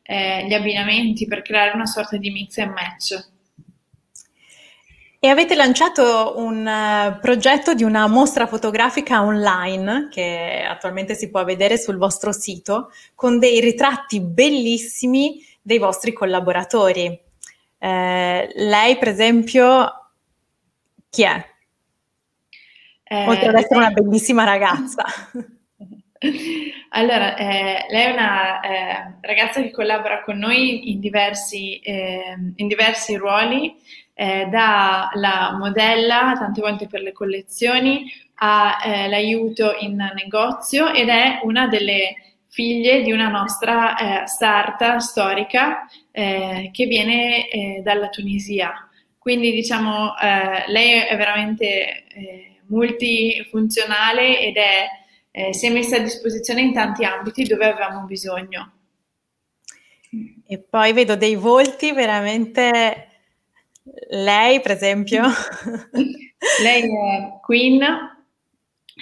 eh, 0.03 0.47
gli 0.47 0.55
abbinamenti, 0.55 1.27
per 1.27 1.43
creare 1.43 1.73
una 1.75 1.87
sorta 1.87 2.17
di 2.17 2.31
mix 2.31 2.59
and 2.59 2.73
match. 2.73 3.29
E 5.23 5.29
avete 5.29 5.55
lanciato 5.55 6.33
un 6.39 6.67
uh, 6.67 7.21
progetto 7.21 7.75
di 7.75 7.83
una 7.83 8.07
mostra 8.07 8.47
fotografica 8.47 9.23
online 9.23 10.09
che 10.11 10.65
attualmente 10.67 11.15
si 11.15 11.29
può 11.29 11.45
vedere 11.45 11.77
sul 11.77 11.99
vostro 11.99 12.33
sito 12.33 12.91
con 13.15 13.39
dei 13.39 13.61
ritratti 13.61 14.19
bellissimi 14.23 15.45
dei 15.61 15.79
vostri 15.79 16.13
collaboratori. 16.13 17.21
Eh, 17.79 18.53
lei, 18.55 18.99
per 18.99 19.09
esempio, 19.09 20.11
chi 21.09 21.23
è? 21.23 21.45
Eh, 23.05 23.27
Oltre 23.27 23.49
ad 23.49 23.55
essere 23.55 23.79
una 23.79 23.91
bellissima 23.91 24.45
ragazza. 24.45 25.05
Allora, 26.91 27.35
eh, 27.35 27.87
lei 27.89 28.09
è 28.09 28.13
una 28.13 28.61
eh, 28.61 29.15
ragazza 29.23 29.63
che 29.63 29.71
collabora 29.71 30.23
con 30.23 30.37
noi 30.37 30.91
in 30.91 31.01
diversi, 31.01 31.79
eh, 31.79 32.37
in 32.57 32.67
diversi 32.69 33.17
ruoli, 33.17 33.75
eh, 34.13 34.47
dalla 34.51 35.57
modella 35.59 36.35
tante 36.39 36.61
volte 36.61 36.89
per 36.89 37.01
le 37.01 37.13
collezioni 37.13 38.05
all'aiuto 38.35 39.77
in 39.81 39.97
negozio 40.15 40.93
ed 40.93 41.09
è 41.09 41.41
una 41.45 41.69
delle 41.69 42.30
figlie 42.51 43.03
di 43.03 43.13
una 43.13 43.29
nostra 43.29 43.97
eh, 43.97 44.27
sarta 44.27 44.99
storica 44.99 45.87
eh, 46.11 46.71
che 46.73 46.87
viene 46.87 47.49
eh, 47.49 47.81
dalla 47.83 48.09
Tunisia. 48.09 48.89
Quindi 49.17 49.53
diciamo 49.53 50.19
eh, 50.19 50.65
lei 50.67 51.07
è 51.07 51.17
veramente 51.17 52.07
eh, 52.09 52.57
multifunzionale 52.67 54.41
ed 54.41 54.57
è, 54.57 54.87
eh, 55.31 55.55
si 55.55 55.67
è 55.67 55.71
messa 55.71 55.97
a 55.97 56.01
disposizione 56.01 56.61
in 56.61 56.73
tanti 56.73 57.05
ambiti 57.05 57.45
dove 57.45 57.67
avevamo 57.67 58.05
bisogno. 58.05 58.73
E 60.47 60.59
poi 60.59 60.93
vedo 60.93 61.17
dei 61.17 61.37
volti 61.37 61.93
veramente... 61.93 63.07
Lei, 64.11 64.61
per 64.61 64.73
esempio? 64.73 65.23
lei 66.63 66.83
è 66.83 67.39
Queen 67.41 67.83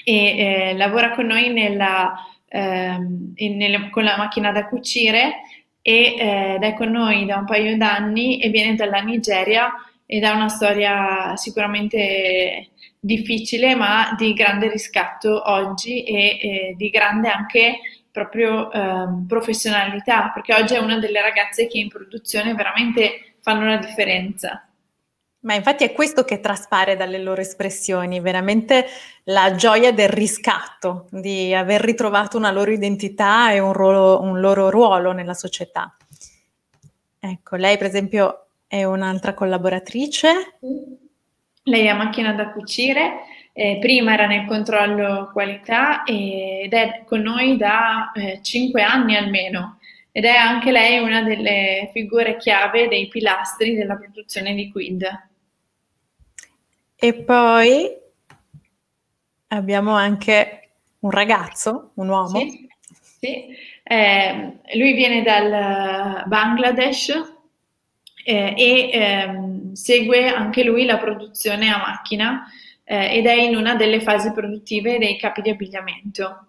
e 0.05 0.75
lavora 0.77 1.11
con 1.15 1.27
noi 1.27 1.53
nella 1.53 2.15
ehm, 2.49 3.35
nelle, 3.37 3.91
con 3.91 4.05
la 4.05 4.17
macchina 4.17 4.53
da 4.53 4.67
cucire 4.67 5.43
e, 5.83 6.15
eh, 6.19 6.55
ed 6.55 6.63
è 6.63 6.75
con 6.75 6.91
noi 6.91 7.25
da 7.25 7.37
un 7.37 7.45
paio 7.45 7.77
d'anni 7.77 8.41
e 8.41 8.49
viene 8.49 8.75
dalla 8.75 9.01
Nigeria 9.01 9.73
ed 10.07 10.25
ha 10.25 10.35
una 10.35 10.49
storia 10.49 11.37
sicuramente 11.37 12.69
difficile 13.01 13.75
ma 13.75 14.15
di 14.17 14.33
grande 14.33 14.69
riscatto 14.69 15.51
oggi 15.51 16.03
e, 16.03 16.39
e 16.41 16.75
di 16.77 16.91
grande 16.91 17.29
anche 17.29 17.79
proprio 18.11 18.73
eh, 18.73 19.07
professionalità 19.29 20.31
perché 20.31 20.55
oggi 20.55 20.75
è 20.75 20.79
una 20.79 20.99
delle 20.99 21.21
ragazze 21.21 21.69
che 21.69 21.79
in 21.79 21.89
produzione 21.89 22.55
veramente 22.55 23.35
fanno 23.41 23.67
la 23.67 23.77
differenza. 23.77 24.68
Ma 25.41 25.55
infatti 25.55 25.85
è 25.85 25.93
questo 25.93 26.25
che 26.25 26.41
traspare 26.41 26.97
dalle 26.97 27.19
loro 27.19 27.41
espressioni, 27.41 28.19
veramente 28.19 28.87
la 29.25 29.55
gioia 29.55 29.93
del 29.93 30.09
riscatto, 30.09 31.07
di 31.11 31.55
aver 31.55 31.81
ritrovato 31.81 32.37
una 32.37 32.51
loro 32.51 32.73
identità 32.73 33.53
e 33.53 33.61
un, 33.61 33.73
ruolo, 33.73 34.21
un 34.21 34.41
loro 34.41 34.69
ruolo 34.69 35.13
nella 35.13 35.35
società. 35.35 35.97
Ecco, 37.21 37.57
lei 37.57 37.77
per 37.79 37.87
esempio 37.87 38.47
è 38.67 38.83
un'altra 38.83 39.35
collaboratrice. 39.35 40.59
Lei 41.63 41.87
è 41.87 41.93
macchina 41.93 42.33
da 42.33 42.51
cucire, 42.51 43.21
eh, 43.53 43.79
prima 43.81 44.15
era 44.15 44.27
nel 44.27 44.47
controllo 44.47 45.31
qualità 45.33 46.03
ed 46.05 46.73
è 46.73 47.05
con 47.05 47.21
noi 47.21 47.57
da 47.57 48.11
eh, 48.13 48.41
5 48.43 48.83
anni 48.83 49.17
almeno 49.17 49.79
ed 50.11 50.25
è 50.25 50.35
anche 50.35 50.73
lei 50.73 50.99
una 50.99 51.23
delle 51.23 51.91
figure 51.93 52.37
chiave 52.39 52.89
dei 52.89 53.07
pilastri 53.09 53.75
della 53.75 53.97
produzione 53.97 54.55
di 54.55 54.71
Quid. 54.71 55.28
E 57.01 57.15
poi 57.15 57.89
abbiamo 59.49 59.95
anche 59.95 60.71
un 61.01 61.11
ragazzo, 61.11 61.93
un 61.95 62.09
uomo. 62.09 62.41
Sì, 62.41 62.69
sì. 63.21 63.45
Eh, 63.85 64.59
lui 64.75 64.95
viene 64.95 65.23
dal 65.23 66.25
Bangladesh 66.27 67.11
eh, 68.25 68.53
e 68.57 68.91
eh, 68.93 69.75
segue 69.75 70.29
anche 70.29 70.65
lui 70.65 70.85
la 70.85 70.99
produzione 70.99 71.71
a 71.73 71.79
macchina 71.79 72.47
eh, 72.83 73.17
ed 73.17 73.27
è 73.27 73.33
in 73.33 73.55
una 73.55 73.77
delle 73.77 74.01
fasi 74.01 74.33
produttive 74.33 74.99
dei 74.99 75.17
capi 75.19 75.41
di 75.41 75.51
abbigliamento. 75.51 76.47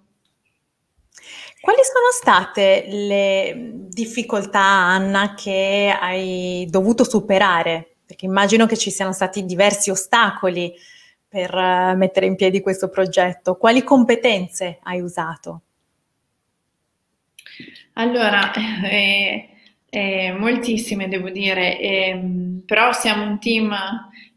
Quali 1.62 1.80
sono 1.84 2.10
state 2.12 2.86
le 2.88 3.72
difficoltà, 3.90 4.62
Anna, 4.62 5.36
che 5.36 5.96
hai 5.96 6.66
dovuto 6.70 7.04
superare 7.04 7.98
perché 8.10 8.26
immagino 8.26 8.66
che 8.66 8.76
ci 8.76 8.90
siano 8.90 9.14
stati 9.14 9.46
diversi 9.46 9.92
ostacoli 9.92 10.74
per 11.28 11.54
uh, 11.54 11.96
mettere 11.96 12.26
in 12.26 12.36
piedi 12.36 12.60
questo 12.60 12.90
progetto. 12.90 13.56
Quali 13.56 13.84
competenze 13.84 14.80
hai 14.82 15.00
usato? 15.00 15.62
Allora, 17.94 18.52
eh, 18.90 19.50
eh, 19.90 20.32
moltissime 20.32 21.08
devo 21.08 21.30
dire, 21.30 21.80
eh, 21.80 22.20
però 22.66 22.92
siamo 22.94 23.26
un 23.26 23.40
team 23.40 23.78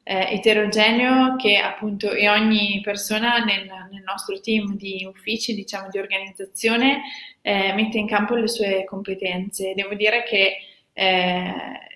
eh, 0.03 0.35
eterogeneo 0.35 1.37
che 1.37 1.57
appunto 1.57 2.13
e 2.13 2.29
ogni 2.29 2.79
persona 2.85 3.39
nel, 3.39 3.65
nel, 3.91 4.03
nostro 4.05 4.39
team 4.39 4.77
di 4.77 5.03
uffici, 5.11 5.55
diciamo 5.55 5.89
di 5.89 5.99
organizzazione, 5.99 7.05
eh, 7.41 7.73
mette 7.73 7.97
in 7.97 8.07
campo 8.07 8.35
le 8.35 8.49
sue 8.49 8.85
competenze. 8.85 9.73
Devo 9.75 9.95
dire 9.95 10.25
che 10.25 10.59
eh, 10.93 11.55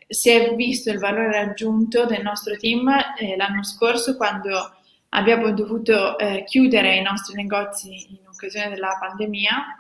si 0.08 0.30
è 0.30 0.54
visto 0.54 0.90
il 0.90 0.98
valore 0.98 1.38
aggiunto 1.38 2.06
del 2.06 2.22
nostro 2.22 2.56
team 2.56 2.88
eh, 3.18 3.36
l'anno 3.36 3.64
scorso 3.64 4.16
quando 4.16 4.72
abbiamo 5.10 5.50
dovuto 5.52 6.18
eh, 6.18 6.44
chiudere 6.44 6.96
i 6.96 7.02
nostri 7.02 7.34
negozi 7.34 8.06
in 8.10 8.26
occasione 8.26 8.68
della 8.68 8.96
pandemia. 9.00 9.76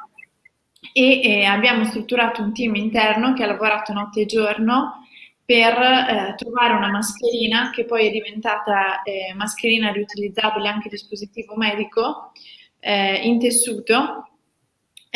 E 0.92 1.20
eh, 1.20 1.44
abbiamo 1.44 1.84
strutturato 1.84 2.42
un 2.42 2.52
team 2.52 2.74
interno 2.76 3.34
che 3.34 3.42
ha 3.42 3.46
lavorato 3.46 3.92
notte 3.92 4.20
e 4.20 4.26
giorno 4.26 5.06
per 5.44 5.74
eh, 5.74 6.34
trovare 6.36 6.74
una 6.74 6.90
mascherina 6.90 7.70
che 7.70 7.84
poi 7.84 8.06
è 8.06 8.10
diventata 8.10 9.02
eh, 9.02 9.32
mascherina 9.34 9.92
riutilizzabile 9.92 10.68
anche 10.68 10.88
dispositivo 10.88 11.56
medico 11.56 12.32
eh, 12.80 13.16
in 13.22 13.38
tessuto 13.38 14.30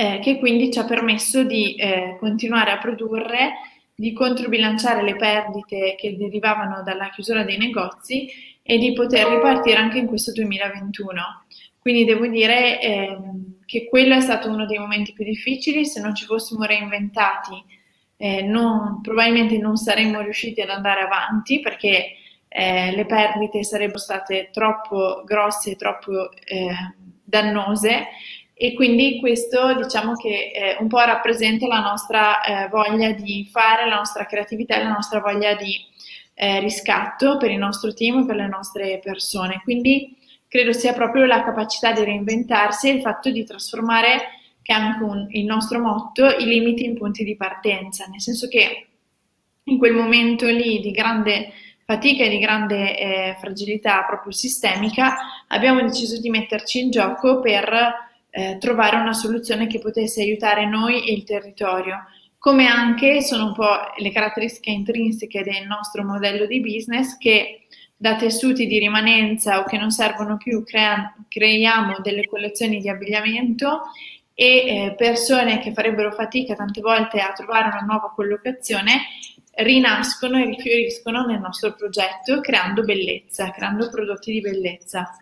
che 0.00 0.38
quindi 0.38 0.72
ci 0.72 0.78
ha 0.78 0.86
permesso 0.86 1.44
di 1.44 1.76
continuare 2.18 2.70
a 2.70 2.78
produrre 2.78 3.52
di 4.00 4.14
controbilanciare 4.14 5.02
le 5.02 5.14
perdite 5.14 5.94
che 5.94 6.16
derivavano 6.16 6.82
dalla 6.82 7.10
chiusura 7.10 7.44
dei 7.44 7.58
negozi 7.58 8.30
e 8.62 8.78
di 8.78 8.94
poter 8.94 9.28
ripartire 9.28 9.76
anche 9.76 9.98
in 9.98 10.06
questo 10.06 10.32
2021. 10.32 11.22
Quindi 11.78 12.06
devo 12.06 12.26
dire 12.26 12.80
eh, 12.80 13.18
che 13.66 13.86
quello 13.90 14.14
è 14.14 14.20
stato 14.20 14.48
uno 14.48 14.64
dei 14.64 14.78
momenti 14.78 15.12
più 15.12 15.22
difficili, 15.22 15.84
se 15.84 16.00
non 16.00 16.14
ci 16.14 16.24
fossimo 16.24 16.64
reinventati 16.64 17.62
eh, 18.16 18.40
non, 18.40 19.02
probabilmente 19.02 19.58
non 19.58 19.76
saremmo 19.76 20.22
riusciti 20.22 20.62
ad 20.62 20.70
andare 20.70 21.02
avanti 21.02 21.60
perché 21.60 22.12
eh, 22.48 22.94
le 22.94 23.04
perdite 23.04 23.62
sarebbero 23.64 23.98
state 23.98 24.48
troppo 24.50 25.24
grosse, 25.26 25.76
troppo 25.76 26.30
eh, 26.32 26.70
dannose 27.22 28.06
e 28.62 28.74
quindi 28.74 29.18
questo 29.20 29.72
diciamo 29.72 30.16
che 30.16 30.52
eh, 30.54 30.76
un 30.80 30.86
po' 30.86 30.98
rappresenta 30.98 31.66
la 31.66 31.80
nostra 31.80 32.42
eh, 32.42 32.68
voglia 32.68 33.10
di 33.12 33.48
fare, 33.50 33.88
la 33.88 33.96
nostra 33.96 34.26
creatività 34.26 34.76
e 34.76 34.82
la 34.82 34.92
nostra 34.92 35.20
voglia 35.20 35.54
di 35.54 35.82
eh, 36.34 36.60
riscatto 36.60 37.38
per 37.38 37.50
il 37.50 37.56
nostro 37.56 37.94
team 37.94 38.18
e 38.18 38.26
per 38.26 38.36
le 38.36 38.48
nostre 38.48 39.00
persone. 39.02 39.62
Quindi 39.64 40.14
credo 40.46 40.74
sia 40.74 40.92
proprio 40.92 41.24
la 41.24 41.42
capacità 41.42 41.92
di 41.92 42.04
reinventarsi 42.04 42.90
e 42.90 42.92
il 42.96 43.00
fatto 43.00 43.30
di 43.30 43.44
trasformare, 43.44 44.28
che 44.60 44.74
è 44.74 44.76
anche 44.76 45.04
un, 45.04 45.26
il 45.30 45.46
nostro 45.46 45.80
motto, 45.80 46.28
i 46.28 46.44
limiti 46.44 46.84
in 46.84 46.98
punti 46.98 47.24
di 47.24 47.36
partenza, 47.36 48.04
nel 48.10 48.20
senso 48.20 48.46
che 48.46 48.88
in 49.62 49.78
quel 49.78 49.94
momento 49.94 50.44
lì 50.44 50.80
di 50.80 50.90
grande 50.90 51.50
fatica 51.86 52.24
e 52.24 52.28
di 52.28 52.38
grande 52.38 52.98
eh, 52.98 53.36
fragilità 53.40 54.04
proprio 54.04 54.32
sistemica, 54.32 55.16
abbiamo 55.48 55.80
deciso 55.80 56.20
di 56.20 56.28
metterci 56.28 56.80
in 56.80 56.90
gioco 56.90 57.40
per 57.40 58.08
eh, 58.30 58.56
trovare 58.58 58.96
una 58.96 59.12
soluzione 59.12 59.66
che 59.66 59.78
potesse 59.78 60.22
aiutare 60.22 60.66
noi 60.66 61.06
e 61.08 61.12
il 61.12 61.24
territorio, 61.24 62.04
come 62.38 62.66
anche 62.66 63.20
sono 63.22 63.46
un 63.46 63.52
po' 63.52 63.76
le 63.98 64.12
caratteristiche 64.12 64.70
intrinseche 64.70 65.42
del 65.42 65.66
nostro 65.66 66.04
modello 66.04 66.46
di 66.46 66.60
business 66.60 67.18
che 67.18 67.66
da 67.96 68.16
tessuti 68.16 68.66
di 68.66 68.78
rimanenza 68.78 69.60
o 69.60 69.64
che 69.64 69.76
non 69.76 69.90
servono 69.90 70.38
più 70.38 70.64
crea- 70.64 71.14
creiamo 71.28 71.98
delle 72.00 72.26
collezioni 72.26 72.80
di 72.80 72.88
abbigliamento 72.88 73.82
e 74.32 74.46
eh, 74.46 74.94
persone 74.96 75.58
che 75.58 75.74
farebbero 75.74 76.10
fatica 76.12 76.54
tante 76.54 76.80
volte 76.80 77.20
a 77.20 77.32
trovare 77.32 77.68
una 77.68 77.84
nuova 77.86 78.10
collocazione 78.14 79.02
rinascono 79.56 80.38
e 80.38 80.46
rifioriscono 80.46 81.26
nel 81.26 81.40
nostro 81.40 81.74
progetto 81.74 82.40
creando 82.40 82.82
bellezza, 82.82 83.50
creando 83.50 83.90
prodotti 83.90 84.32
di 84.32 84.40
bellezza. 84.40 85.19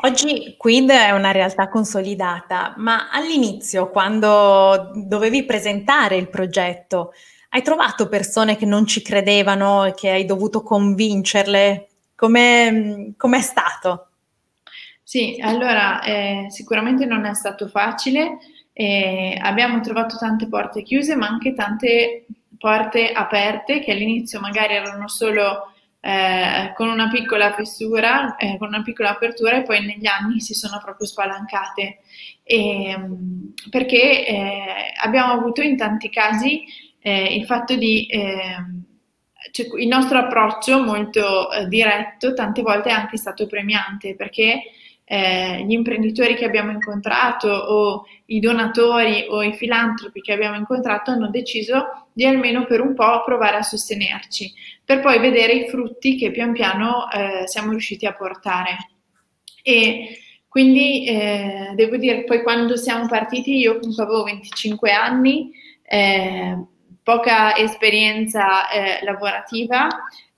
Oggi 0.00 0.54
Quid 0.56 0.90
è 0.90 1.10
una 1.10 1.32
realtà 1.32 1.68
consolidata, 1.68 2.74
ma 2.76 3.10
all'inizio, 3.10 3.90
quando 3.90 4.92
dovevi 4.94 5.44
presentare 5.44 6.14
il 6.14 6.28
progetto, 6.28 7.12
hai 7.48 7.62
trovato 7.62 8.08
persone 8.08 8.56
che 8.56 8.64
non 8.64 8.86
ci 8.86 9.02
credevano 9.02 9.84
e 9.86 9.94
che 9.94 10.10
hai 10.10 10.24
dovuto 10.24 10.62
convincerle? 10.62 11.88
Come 12.14 13.16
è 13.16 13.40
stato? 13.40 14.10
Sì, 15.02 15.36
allora 15.40 16.00
eh, 16.02 16.46
sicuramente 16.48 17.04
non 17.04 17.24
è 17.24 17.34
stato 17.34 17.66
facile. 17.66 18.38
Eh, 18.72 19.36
abbiamo 19.42 19.80
trovato 19.80 20.16
tante 20.16 20.46
porte 20.46 20.82
chiuse, 20.82 21.16
ma 21.16 21.26
anche 21.26 21.54
tante 21.54 22.26
porte 22.56 23.10
aperte 23.10 23.80
che 23.80 23.90
all'inizio 23.90 24.38
magari 24.38 24.74
erano 24.74 25.08
solo 25.08 25.72
eh, 26.00 26.72
con 26.74 26.88
una 26.88 27.08
piccola 27.08 27.52
fessura, 27.52 28.36
eh, 28.36 28.56
con 28.58 28.68
una 28.68 28.82
piccola 28.82 29.10
apertura 29.10 29.56
e 29.56 29.62
poi 29.62 29.84
negli 29.84 30.06
anni 30.06 30.40
si 30.40 30.54
sono 30.54 30.80
proprio 30.82 31.06
spalancate. 31.06 31.98
E, 32.42 32.90
ehm, 32.90 33.52
perché 33.70 34.26
eh, 34.26 34.92
abbiamo 35.02 35.32
avuto 35.32 35.60
in 35.62 35.76
tanti 35.76 36.08
casi 36.10 36.64
eh, 37.00 37.34
il 37.34 37.44
fatto 37.46 37.76
di... 37.76 38.06
Ehm, 38.10 38.84
cioè, 39.50 39.66
il 39.80 39.88
nostro 39.88 40.18
approccio 40.18 40.82
molto 40.82 41.50
eh, 41.52 41.66
diretto 41.68 42.34
tante 42.34 42.60
volte 42.62 42.90
è 42.90 42.92
anche 42.92 43.16
stato 43.16 43.46
premiante 43.46 44.14
perché 44.14 44.62
eh, 45.10 45.64
gli 45.66 45.72
imprenditori 45.72 46.34
che 46.34 46.44
abbiamo 46.44 46.70
incontrato 46.70 47.48
o 47.48 48.04
i 48.26 48.40
donatori 48.40 49.24
o 49.30 49.42
i 49.42 49.54
filantropi 49.54 50.20
che 50.20 50.34
abbiamo 50.34 50.56
incontrato 50.56 51.10
hanno 51.10 51.30
deciso 51.30 52.08
di 52.12 52.26
almeno 52.26 52.66
per 52.66 52.82
un 52.82 52.94
po' 52.94 53.24
provare 53.24 53.56
a 53.56 53.62
sostenerci, 53.62 54.52
per 54.84 55.00
poi 55.00 55.18
vedere 55.18 55.54
i 55.54 55.68
frutti 55.68 56.16
che 56.16 56.30
pian 56.30 56.52
piano 56.52 57.10
eh, 57.10 57.46
siamo 57.46 57.70
riusciti 57.70 58.04
a 58.04 58.12
portare. 58.12 58.76
E 59.62 60.18
quindi 60.46 61.06
eh, 61.06 61.72
devo 61.74 61.96
dire, 61.96 62.24
poi 62.24 62.42
quando 62.42 62.76
siamo 62.76 63.06
partiti, 63.06 63.56
io 63.56 63.78
comunque 63.78 64.02
avevo 64.02 64.24
25 64.24 64.92
anni, 64.92 65.50
eh, 65.84 66.64
poca 67.02 67.56
esperienza 67.56 68.68
eh, 68.68 69.04
lavorativa, 69.04 69.88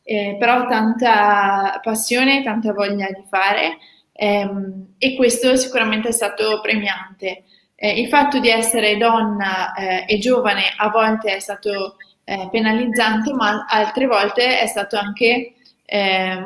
eh, 0.05 0.37
però 0.39 0.67
tanta 0.67 1.81
passione 1.83 2.43
tanta 2.43 2.73
voglia 2.73 3.07
di 3.07 3.23
fare 3.29 3.79
e 4.23 5.15
questo 5.17 5.57
sicuramente 5.57 6.09
è 6.09 6.13
stato 6.13 6.61
premiante. 6.61 7.45
Eh, 7.75 8.01
il 8.01 8.09
fatto 8.09 8.39
di 8.39 8.51
essere 8.51 8.99
donna 8.99 9.73
eh, 9.73 10.05
e 10.07 10.19
giovane 10.19 10.65
a 10.77 10.91
volte 10.91 11.35
è 11.35 11.39
stato 11.39 11.97
eh, 12.25 12.49
penalizzante, 12.51 13.33
ma 13.33 13.65
altre 13.67 14.07
volte 14.07 14.61
è 14.61 14.67
stato 14.67 14.99
anche 14.99 15.55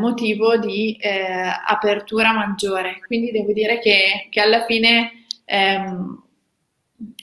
motivo 0.00 0.56
di 0.56 0.98
apertura 1.66 2.32
maggiore. 2.32 2.98
Quindi 3.06 3.30
devo 3.30 3.52
dire 3.52 3.78
che, 3.78 4.28
che 4.30 4.40
alla 4.40 4.64
fine 4.64 5.26
ehm, 5.44 6.22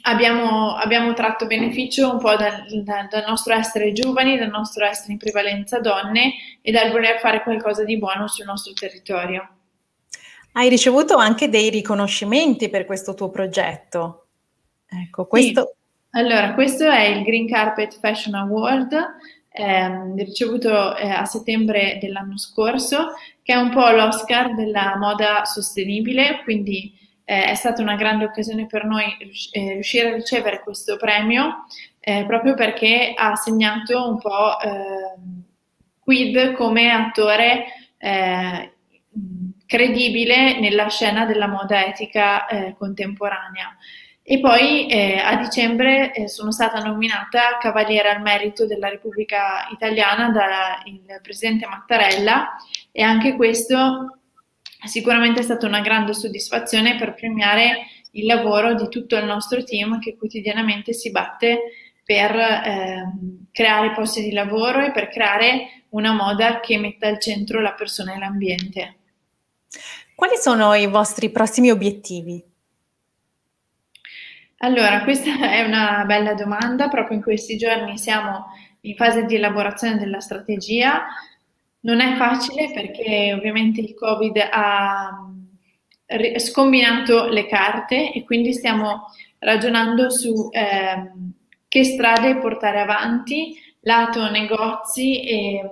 abbiamo, 0.03 0.75
abbiamo, 0.75 1.13
tratto 1.13 1.47
beneficio 1.47 2.11
un 2.11 2.19
po' 2.19 2.35
dal, 2.35 2.63
dal, 2.83 3.07
dal, 3.09 3.23
nostro 3.25 3.55
essere 3.55 3.91
giovani, 3.91 4.37
dal 4.37 4.49
nostro 4.49 4.85
essere 4.85 5.13
in 5.13 5.17
prevalenza 5.17 5.79
donne 5.79 6.33
e 6.61 6.71
dal 6.71 6.91
voler 6.91 7.17
fare 7.17 7.41
qualcosa 7.41 7.83
di 7.83 7.97
buono 7.97 8.27
sul 8.27 8.45
nostro 8.45 8.73
territorio. 8.73 9.60
Hai 10.53 10.67
ricevuto 10.69 11.15
anche 11.15 11.49
dei 11.49 11.69
riconoscimenti 11.69 12.69
per 12.69 12.85
questo 12.85 13.13
tuo 13.13 13.29
progetto. 13.29 14.25
Ecco, 14.87 15.25
questo... 15.25 15.71
Sì. 15.73 15.79
Allora, 16.19 16.53
questo 16.53 16.89
è 16.89 17.05
il 17.05 17.23
Green 17.23 17.47
Carpet 17.47 17.97
Fashion 17.97 18.35
Award, 18.35 18.93
ehm, 19.49 20.17
ricevuto 20.17 20.95
eh, 20.97 21.09
a 21.09 21.23
settembre 21.23 21.97
dell'anno 22.01 22.37
scorso, 22.37 23.13
che 23.41 23.53
è 23.53 23.55
un 23.55 23.69
po' 23.69 23.89
l'Oscar 23.91 24.53
della 24.55 24.97
moda 24.97 25.45
sostenibile, 25.45 26.41
quindi 26.43 26.93
eh, 27.23 27.45
è 27.45 27.55
stata 27.55 27.81
una 27.81 27.95
grande 27.95 28.25
occasione 28.25 28.67
per 28.67 28.83
noi 28.83 29.05
eh, 29.51 29.73
riuscire 29.73 30.11
a 30.11 30.15
ricevere 30.15 30.59
questo 30.59 30.97
premio, 30.97 31.65
eh, 32.01 32.25
proprio 32.27 32.55
perché 32.55 33.13
ha 33.15 33.35
segnato 33.35 34.09
un 34.09 34.17
po' 34.17 34.59
ehm, 34.59 35.43
Quid 35.99 36.53
come 36.53 36.91
attore 36.91 37.65
eh, 37.97 38.73
credibile 39.71 40.59
nella 40.59 40.89
scena 40.89 41.25
della 41.25 41.47
moda 41.47 41.85
etica 41.85 42.45
eh, 42.45 42.75
contemporanea. 42.77 43.73
E 44.21 44.41
poi 44.41 44.85
eh, 44.87 45.15
a 45.17 45.37
dicembre 45.37 46.11
eh, 46.13 46.27
sono 46.27 46.51
stata 46.51 46.81
nominata 46.81 47.57
Cavaliere 47.57 48.09
al 48.09 48.21
Merito 48.21 48.67
della 48.67 48.89
Repubblica 48.89 49.69
Italiana 49.71 50.29
dal 50.29 51.21
Presidente 51.21 51.67
Mattarella 51.67 52.49
e 52.91 53.01
anche 53.01 53.37
questo 53.37 54.19
sicuramente 54.83 55.39
è 55.39 55.43
stata 55.43 55.67
una 55.67 55.79
grande 55.79 56.13
soddisfazione 56.13 56.97
per 56.97 57.13
premiare 57.13 57.85
il 58.11 58.25
lavoro 58.25 58.73
di 58.73 58.89
tutto 58.89 59.15
il 59.15 59.23
nostro 59.23 59.63
team 59.63 59.99
che 59.99 60.17
quotidianamente 60.17 60.91
si 60.91 61.11
batte 61.11 61.61
per 62.03 62.35
eh, 62.35 63.11
creare 63.53 63.93
posti 63.93 64.21
di 64.21 64.33
lavoro 64.33 64.83
e 64.83 64.91
per 64.91 65.07
creare 65.07 65.85
una 65.91 66.11
moda 66.11 66.59
che 66.59 66.77
metta 66.77 67.07
al 67.07 67.21
centro 67.21 67.61
la 67.61 67.71
persona 67.71 68.15
e 68.15 68.19
l'ambiente. 68.19 68.95
Quali 70.15 70.35
sono 70.37 70.73
i 70.73 70.87
vostri 70.87 71.29
prossimi 71.29 71.71
obiettivi? 71.71 72.43
Allora, 74.57 75.03
questa 75.03 75.39
è 75.51 75.63
una 75.63 76.03
bella 76.05 76.33
domanda. 76.33 76.89
Proprio 76.89 77.17
in 77.17 77.23
questi 77.23 77.57
giorni 77.57 77.97
siamo 77.97 78.45
in 78.81 78.95
fase 78.95 79.25
di 79.25 79.35
elaborazione 79.35 79.97
della 79.97 80.19
strategia. 80.19 81.05
Non 81.81 81.99
è 81.99 82.15
facile 82.15 82.71
perché 82.71 83.33
ovviamente 83.33 83.81
il 83.81 83.95
Covid 83.95 84.37
ha 84.51 85.27
scombinato 86.37 87.27
le 87.27 87.47
carte 87.47 88.11
e 88.11 88.23
quindi 88.23 88.53
stiamo 88.53 89.05
ragionando 89.39 90.09
su 90.11 90.49
eh, 90.51 91.11
che 91.67 91.83
strade 91.83 92.37
portare 92.37 92.81
avanti 92.81 93.55
lato 93.81 94.29
negozi 94.29 95.23
e 95.23 95.69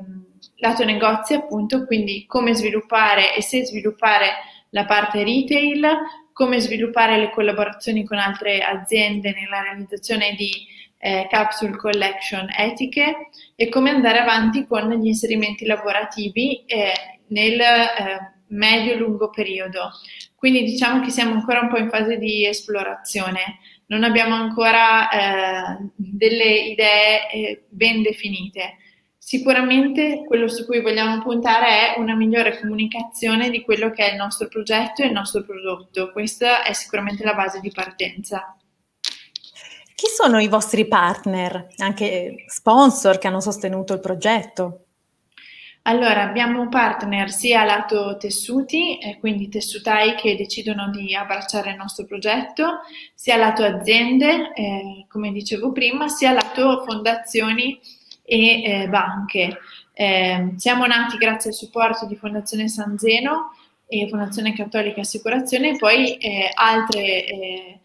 lato 0.59 0.83
negozi 0.85 1.33
appunto, 1.33 1.85
quindi 1.85 2.25
come 2.25 2.53
sviluppare 2.53 3.35
e 3.35 3.41
se 3.41 3.65
sviluppare 3.65 4.27
la 4.69 4.85
parte 4.85 5.23
retail, 5.23 5.87
come 6.33 6.59
sviluppare 6.59 7.17
le 7.17 7.31
collaborazioni 7.31 8.05
con 8.05 8.17
altre 8.17 8.61
aziende 8.61 9.33
nella 9.33 9.61
realizzazione 9.61 10.35
di 10.35 10.51
eh, 10.99 11.27
capsule 11.29 11.75
collection 11.75 12.47
etiche 12.55 13.29
e 13.55 13.69
come 13.69 13.89
andare 13.89 14.19
avanti 14.19 14.65
con 14.65 14.89
gli 14.91 15.07
inserimenti 15.07 15.65
lavorativi 15.65 16.63
eh, 16.65 16.93
nel 17.27 17.59
eh, 17.59 18.33
medio-lungo 18.47 19.29
periodo. 19.29 19.91
Quindi 20.35 20.63
diciamo 20.63 21.01
che 21.01 21.09
siamo 21.09 21.33
ancora 21.33 21.61
un 21.61 21.69
po' 21.69 21.77
in 21.77 21.89
fase 21.89 22.17
di 22.17 22.45
esplorazione, 22.45 23.59
non 23.87 24.03
abbiamo 24.03 24.35
ancora 24.35 25.09
eh, 25.09 25.77
delle 25.95 26.59
idee 26.59 27.31
eh, 27.31 27.63
ben 27.67 28.01
definite. 28.01 28.77
Sicuramente 29.21 30.23
quello 30.25 30.47
su 30.47 30.65
cui 30.65 30.81
vogliamo 30.81 31.21
puntare 31.21 31.93
è 31.93 31.99
una 31.99 32.15
migliore 32.15 32.57
comunicazione 32.57 33.49
di 33.49 33.61
quello 33.61 33.91
che 33.91 34.07
è 34.07 34.11
il 34.11 34.15
nostro 34.15 34.47
progetto 34.47 35.03
e 35.03 35.07
il 35.07 35.11
nostro 35.11 35.43
prodotto. 35.43 36.11
Questa 36.11 36.63
è 36.63 36.71
sicuramente 36.73 37.23
la 37.25 37.35
base 37.35 37.59
di 37.59 37.69
partenza. 37.69 38.55
Chi 39.93 40.07
sono 40.07 40.39
i 40.39 40.47
vostri 40.47 40.87
partner, 40.87 41.67
anche 41.77 42.45
sponsor 42.47 43.17
che 43.17 43.27
hanno 43.27 43.41
sostenuto 43.41 43.93
il 43.93 43.99
progetto? 43.99 44.85
Allora, 45.83 46.23
abbiamo 46.23 46.69
partner 46.69 47.29
sia 47.29 47.63
lato 47.63 48.15
tessuti, 48.17 48.97
eh, 48.97 49.17
quindi 49.19 49.49
tessutai 49.49 50.15
che 50.15 50.35
decidono 50.35 50.89
di 50.89 51.13
abbracciare 51.15 51.71
il 51.71 51.77
nostro 51.77 52.05
progetto, 52.05 52.79
sia 53.13 53.37
lato 53.37 53.63
aziende, 53.63 54.53
eh, 54.53 55.05
come 55.09 55.31
dicevo 55.31 55.71
prima, 55.71 56.07
sia 56.07 56.31
lato 56.31 56.83
fondazioni 56.85 57.79
e 58.29 58.63
eh, 58.63 58.87
banche. 58.87 59.57
Eh, 59.93 60.53
siamo 60.55 60.85
nati 60.85 61.17
grazie 61.17 61.49
al 61.49 61.55
supporto 61.55 62.05
di 62.05 62.15
Fondazione 62.15 62.69
San 62.69 62.97
Zeno 62.97 63.51
e 63.87 64.07
Fondazione 64.07 64.53
Cattolica 64.53 65.01
Assicurazione 65.01 65.71
e 65.71 65.77
poi 65.77 66.15
eh, 66.17 66.51
altre 66.53 67.25
eh, 67.25 67.79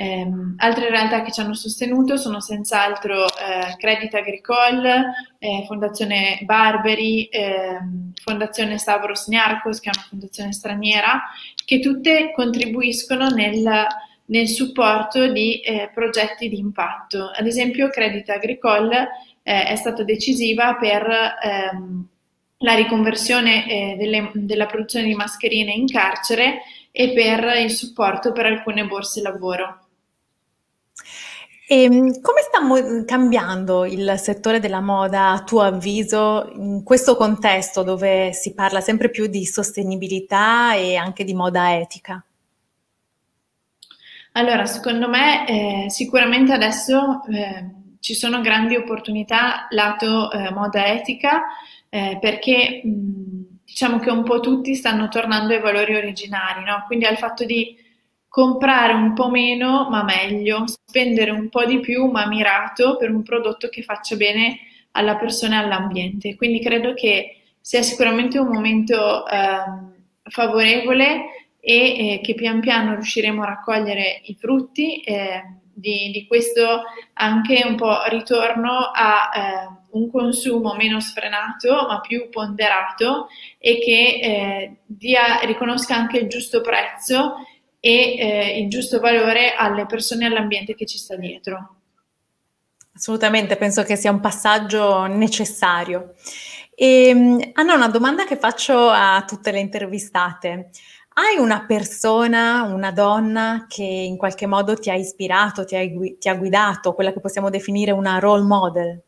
eh, 0.00 0.30
altre 0.58 0.90
realtà 0.90 1.22
che 1.22 1.32
ci 1.32 1.40
hanno 1.40 1.54
sostenuto 1.54 2.16
sono 2.16 2.40
senz'altro 2.40 3.26
eh, 3.26 3.74
Credit 3.78 4.14
Agricole, 4.14 5.06
eh, 5.40 5.64
Fondazione 5.66 6.38
Barberi, 6.42 7.24
ehm, 7.24 8.12
Fondazione 8.22 8.78
Stavros 8.78 9.26
Niarcos, 9.26 9.80
che 9.80 9.90
è 9.90 9.92
una 9.92 10.06
fondazione 10.08 10.52
straniera, 10.52 11.22
che 11.64 11.80
tutte 11.80 12.30
contribuiscono 12.32 13.26
nel, 13.30 13.86
nel 14.26 14.46
supporto 14.46 15.26
di 15.32 15.58
eh, 15.62 15.90
progetti 15.92 16.48
di 16.48 16.58
impatto. 16.58 17.32
Ad 17.36 17.48
esempio 17.48 17.88
Credit 17.88 18.28
Agricole 18.28 19.08
eh, 19.48 19.64
è 19.64 19.76
stata 19.76 20.02
decisiva 20.02 20.74
per 20.74 21.08
ehm, 21.42 22.06
la 22.58 22.74
riconversione 22.74 23.66
eh, 23.66 23.96
delle, 23.96 24.30
della 24.34 24.66
produzione 24.66 25.06
di 25.06 25.14
mascherine 25.14 25.72
in 25.72 25.86
carcere 25.86 26.60
e 26.92 27.12
per 27.14 27.56
il 27.56 27.70
supporto 27.70 28.32
per 28.32 28.44
alcune 28.44 28.84
borse 28.84 29.22
lavoro. 29.22 29.86
E 31.66 31.82
ehm, 31.82 32.20
come 32.20 32.42
sta 32.42 33.04
cambiando 33.06 33.86
il 33.86 34.16
settore 34.18 34.60
della 34.60 34.80
moda, 34.80 35.30
a 35.30 35.42
tuo 35.44 35.62
avviso, 35.62 36.50
in 36.54 36.82
questo 36.84 37.16
contesto 37.16 37.82
dove 37.82 38.34
si 38.34 38.52
parla 38.52 38.82
sempre 38.82 39.08
più 39.08 39.28
di 39.28 39.46
sostenibilità 39.46 40.74
e 40.74 40.96
anche 40.96 41.24
di 41.24 41.32
moda 41.32 41.74
etica? 41.74 42.22
Allora, 44.32 44.66
secondo 44.66 45.08
me 45.08 45.46
eh, 45.48 45.90
sicuramente 45.90 46.52
adesso 46.52 47.22
eh, 47.32 47.77
ci 48.00 48.14
sono 48.14 48.40
grandi 48.40 48.76
opportunità 48.76 49.66
lato 49.70 50.30
eh, 50.30 50.50
moda 50.52 50.86
etica 50.86 51.42
eh, 51.88 52.18
perché 52.20 52.82
mh, 52.84 53.58
diciamo 53.64 53.98
che 53.98 54.10
un 54.10 54.22
po' 54.24 54.40
tutti 54.40 54.74
stanno 54.74 55.08
tornando 55.08 55.54
ai 55.54 55.60
valori 55.60 55.94
originari, 55.94 56.64
no? 56.64 56.84
quindi 56.86 57.04
al 57.04 57.18
fatto 57.18 57.44
di 57.44 57.76
comprare 58.28 58.92
un 58.92 59.14
po' 59.14 59.30
meno 59.30 59.88
ma 59.90 60.02
meglio, 60.04 60.64
spendere 60.66 61.30
un 61.30 61.48
po' 61.48 61.64
di 61.64 61.80
più 61.80 62.06
ma 62.06 62.26
mirato 62.26 62.96
per 62.96 63.10
un 63.10 63.22
prodotto 63.22 63.68
che 63.68 63.82
faccia 63.82 64.16
bene 64.16 64.58
alla 64.92 65.16
persona 65.16 65.60
e 65.60 65.64
all'ambiente. 65.64 66.36
Quindi 66.36 66.60
credo 66.60 66.94
che 66.94 67.42
sia 67.60 67.82
sicuramente 67.82 68.38
un 68.38 68.48
momento 68.48 69.26
eh, 69.26 69.62
favorevole 70.22 71.48
e 71.60 72.14
eh, 72.14 72.20
che 72.22 72.34
pian 72.34 72.60
piano 72.60 72.94
riusciremo 72.94 73.42
a 73.42 73.46
raccogliere 73.46 74.20
i 74.24 74.34
frutti 74.34 75.00
eh, 75.00 75.42
di, 75.78 76.10
di, 76.10 76.26
questo 76.26 76.82
anche 77.14 77.62
un 77.64 77.76
po' 77.76 78.04
ritorno 78.08 78.90
a 78.92 79.30
eh, 79.34 79.68
un 79.90 80.10
consumo 80.10 80.74
meno 80.74 81.00
sfrenato 81.00 81.86
ma 81.86 82.00
più 82.00 82.28
ponderato 82.28 83.28
e 83.58 83.78
che 83.78 84.20
eh, 84.22 84.76
dia, 84.86 85.40
riconosca 85.44 85.94
anche 85.94 86.18
il 86.18 86.28
giusto 86.28 86.60
prezzo 86.60 87.36
e 87.80 88.18
eh, 88.18 88.58
il 88.60 88.68
giusto 88.68 88.98
valore 88.98 89.54
alle 89.54 89.86
persone 89.86 90.24
e 90.24 90.28
all'ambiente 90.28 90.74
che 90.74 90.84
ci 90.84 90.98
sta 90.98 91.16
dietro. 91.16 91.76
Assolutamente, 92.94 93.56
penso 93.56 93.84
che 93.84 93.94
sia 93.94 94.10
un 94.10 94.18
passaggio 94.18 95.06
necessario. 95.06 96.14
E, 96.74 97.08
ehm, 97.08 97.50
Anna, 97.52 97.74
una 97.74 97.88
domanda 97.88 98.24
che 98.24 98.36
faccio 98.36 98.88
a 98.90 99.24
tutte 99.26 99.52
le 99.52 99.60
intervistate. 99.60 100.70
Hai 101.20 101.36
una 101.36 101.64
persona, 101.66 102.62
una 102.62 102.92
donna 102.92 103.66
che 103.68 103.82
in 103.82 104.16
qualche 104.16 104.46
modo 104.46 104.76
ti 104.76 104.88
ha 104.88 104.94
ispirato, 104.94 105.64
ti 105.64 105.74
ha, 105.74 105.80
ti 106.16 106.28
ha 106.28 106.36
guidato, 106.36 106.94
quella 106.94 107.12
che 107.12 107.18
possiamo 107.18 107.50
definire 107.50 107.90
una 107.90 108.20
role 108.20 108.44
model? 108.44 109.02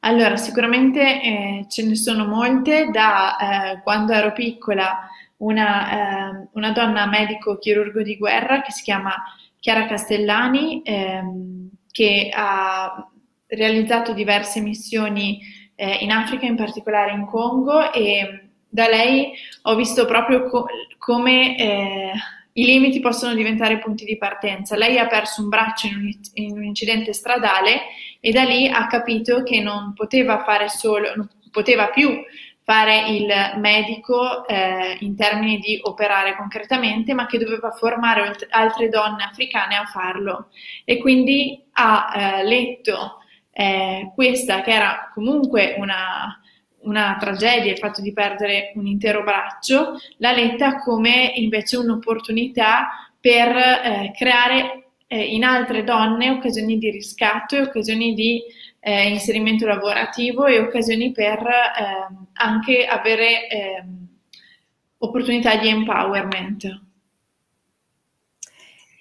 Allora, 0.00 0.36
sicuramente 0.36 1.22
eh, 1.22 1.66
ce 1.68 1.86
ne 1.86 1.94
sono 1.94 2.26
molte. 2.26 2.88
Da 2.90 3.36
eh, 3.36 3.80
quando 3.82 4.12
ero 4.12 4.32
piccola 4.32 5.08
una, 5.36 6.32
eh, 6.32 6.48
una 6.54 6.72
donna 6.72 7.06
medico 7.06 7.56
chirurgo 7.56 8.02
di 8.02 8.16
guerra 8.16 8.60
che 8.60 8.72
si 8.72 8.82
chiama 8.82 9.14
Chiara 9.60 9.86
Castellani, 9.86 10.82
ehm, 10.82 11.70
che 11.92 12.28
ha 12.34 13.08
realizzato 13.46 14.12
diverse 14.12 14.60
missioni 14.60 15.38
eh, 15.76 15.98
in 16.00 16.10
Africa, 16.10 16.46
in 16.46 16.56
particolare 16.56 17.12
in 17.12 17.24
Congo, 17.26 17.92
e 17.92 18.49
da 18.70 18.88
lei 18.88 19.32
ho 19.62 19.74
visto 19.74 20.06
proprio 20.06 20.44
co- 20.44 20.66
come 20.96 21.58
eh, 21.58 22.12
i 22.52 22.64
limiti 22.64 23.00
possono 23.00 23.34
diventare 23.34 23.78
punti 23.78 24.04
di 24.04 24.16
partenza. 24.16 24.76
Lei 24.76 24.98
ha 24.98 25.06
perso 25.06 25.42
un 25.42 25.48
braccio 25.48 25.86
in 25.88 25.96
un, 25.96 26.10
in 26.34 26.52
un 26.52 26.64
incidente 26.64 27.12
stradale 27.12 27.82
e 28.20 28.30
da 28.32 28.44
lì 28.44 28.68
ha 28.68 28.86
capito 28.86 29.42
che 29.42 29.60
non 29.60 29.92
poteva 29.94 30.42
fare 30.42 30.68
solo, 30.68 31.12
non 31.14 31.28
poteva 31.50 31.88
più 31.88 32.22
fare 32.62 33.08
il 33.08 33.26
medico 33.56 34.46
eh, 34.46 34.96
in 35.00 35.16
termini 35.16 35.58
di 35.58 35.80
operare 35.82 36.36
concretamente, 36.36 37.14
ma 37.14 37.26
che 37.26 37.38
doveva 37.38 37.72
formare 37.72 38.36
altre 38.50 38.88
donne 38.88 39.24
africane 39.24 39.74
a 39.74 39.86
farlo. 39.86 40.50
E 40.84 40.98
quindi 40.98 41.60
ha 41.72 42.12
eh, 42.14 42.44
letto 42.44 43.18
eh, 43.50 44.12
questa, 44.14 44.62
che 44.62 44.70
era 44.70 45.10
comunque 45.12 45.74
una, 45.78 46.40
una 46.82 47.16
tragedia, 47.18 47.72
il 47.72 47.78
fatto 47.78 48.00
di 48.00 48.12
perdere 48.12 48.72
un 48.74 48.86
intero 48.86 49.22
braccio, 49.22 49.98
l'ha 50.18 50.32
letta 50.32 50.78
come 50.78 51.32
invece 51.34 51.76
un'opportunità 51.76 53.12
per 53.20 53.56
eh, 53.56 54.12
creare 54.16 54.84
eh, 55.06 55.24
in 55.24 55.44
altre 55.44 55.84
donne 55.84 56.30
occasioni 56.30 56.78
di 56.78 56.90
riscatto 56.90 57.56
e 57.56 57.62
occasioni 57.62 58.14
di 58.14 58.42
eh, 58.80 59.08
inserimento 59.08 59.66
lavorativo 59.66 60.46
e 60.46 60.58
occasioni 60.58 61.12
per 61.12 61.38
eh, 61.40 62.14
anche 62.34 62.86
avere 62.86 63.48
eh, 63.48 63.84
opportunità 64.98 65.56
di 65.56 65.68
empowerment. 65.68 66.80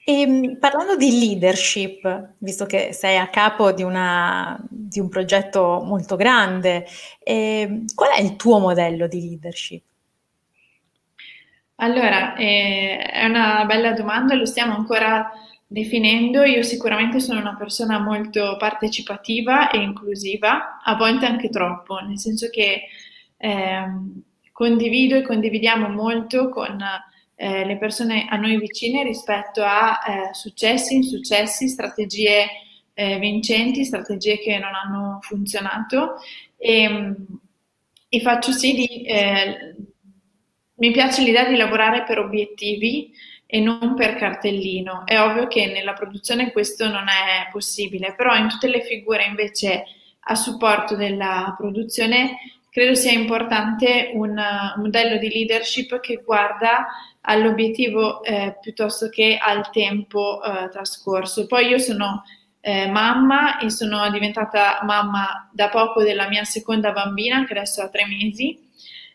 E, 0.10 0.22
ehm, 0.22 0.58
parlando 0.58 0.96
di 0.96 1.20
leadership, 1.20 2.34
visto 2.40 2.66
che 2.66 2.94
sei 2.94 3.18
a 3.18 3.28
capo 3.28 3.72
di, 3.72 3.84
una, 3.84 4.60
di 4.68 5.00
un 5.00 5.08
progetto 5.08 5.84
molto 5.86 6.16
grande, 6.16 6.88
eh, 7.20 7.84
qual 7.94 8.10
è 8.18 8.22
il 8.22 8.36
tuo 8.36 8.58
modello 8.58 9.08
di 9.08 9.22
leadership? 9.22 9.84
Allora, 11.76 12.36
eh, 12.36 12.98
è 12.98 13.26
una 13.26 13.64
bella 13.66 13.94
domanda, 13.94 14.34
lo 14.34 14.46
stiamo 14.46 14.74
ancora 14.76 15.32
Definendo, 15.72 16.42
io 16.46 16.64
sicuramente 16.64 17.20
sono 17.20 17.40
una 17.40 17.56
persona 17.56 18.00
molto 18.00 18.56
partecipativa 18.58 19.70
e 19.70 19.78
inclusiva, 19.78 20.80
a 20.84 20.96
volte 20.96 21.28
anche 21.28 21.50
troppo, 21.50 22.00
nel 22.00 22.18
senso 22.18 22.50
che 22.50 22.86
eh, 23.38 23.84
condivido 24.52 25.16
e 25.16 25.22
condividiamo 25.22 25.88
molto 25.90 26.50
con 26.50 26.84
eh, 27.42 27.64
le 27.64 27.78
persone 27.78 28.26
a 28.28 28.36
noi 28.36 28.58
vicine 28.58 29.02
rispetto 29.02 29.64
a 29.64 29.98
eh, 30.06 30.34
successi, 30.34 30.96
insuccessi, 30.96 31.70
strategie 31.70 32.46
eh, 32.94 33.18
vincenti, 33.18 33.86
strategie 33.86 34.40
che 34.40 34.58
non 34.58 34.74
hanno 34.76 35.20
funzionato 35.22 36.16
e, 36.58 37.16
e 38.10 38.20
faccio 38.20 38.52
sì 38.52 38.74
di... 38.74 39.06
Eh, 39.06 39.76
mi 40.80 40.92
piace 40.92 41.22
l'idea 41.22 41.46
di 41.46 41.56
lavorare 41.56 42.04
per 42.04 42.20
obiettivi 42.20 43.12
e 43.46 43.62
non 43.62 43.96
per 43.96 44.16
cartellino. 44.16 45.06
È 45.06 45.18
ovvio 45.18 45.48
che 45.48 45.66
nella 45.68 45.94
produzione 45.94 46.52
questo 46.52 46.90
non 46.90 47.08
è 47.08 47.50
possibile, 47.54 48.16
però 48.16 48.36
in 48.36 48.50
tutte 48.50 48.68
le 48.68 48.82
figure 48.82 49.24
invece 49.24 49.86
a 50.20 50.36
supporto 50.36 50.96
della 50.96 51.56
produzione 51.58 52.38
credo 52.70 52.96
sia 52.96 53.12
importante 53.12 54.12
un, 54.14 54.30
un 54.32 54.82
modello 54.82 55.18
di 55.18 55.30
leadership 55.30 56.00
che 56.00 56.22
guarda 56.24 56.88
all'obiettivo 57.22 58.24
eh, 58.24 58.58
piuttosto 58.62 59.10
che 59.10 59.38
al 59.42 59.70
tempo 59.72 60.42
eh, 60.44 60.70
trascorso. 60.70 61.48
Poi 61.48 61.68
io 61.68 61.78
sono 61.78 62.24
eh, 62.62 62.88
mamma 62.88 63.60
e 63.60 63.70
sono 63.70 64.10
diventata 64.10 64.80
mamma 64.84 65.50
da 65.52 65.70
poco 65.70 66.04
della 66.04 66.28
mia 66.28 66.44
seconda 66.44 66.92
bambina 66.92 67.46
che 67.46 67.54
adesso 67.54 67.82
ha 67.82 67.90
tre 67.90 68.06
mesi 68.06 68.68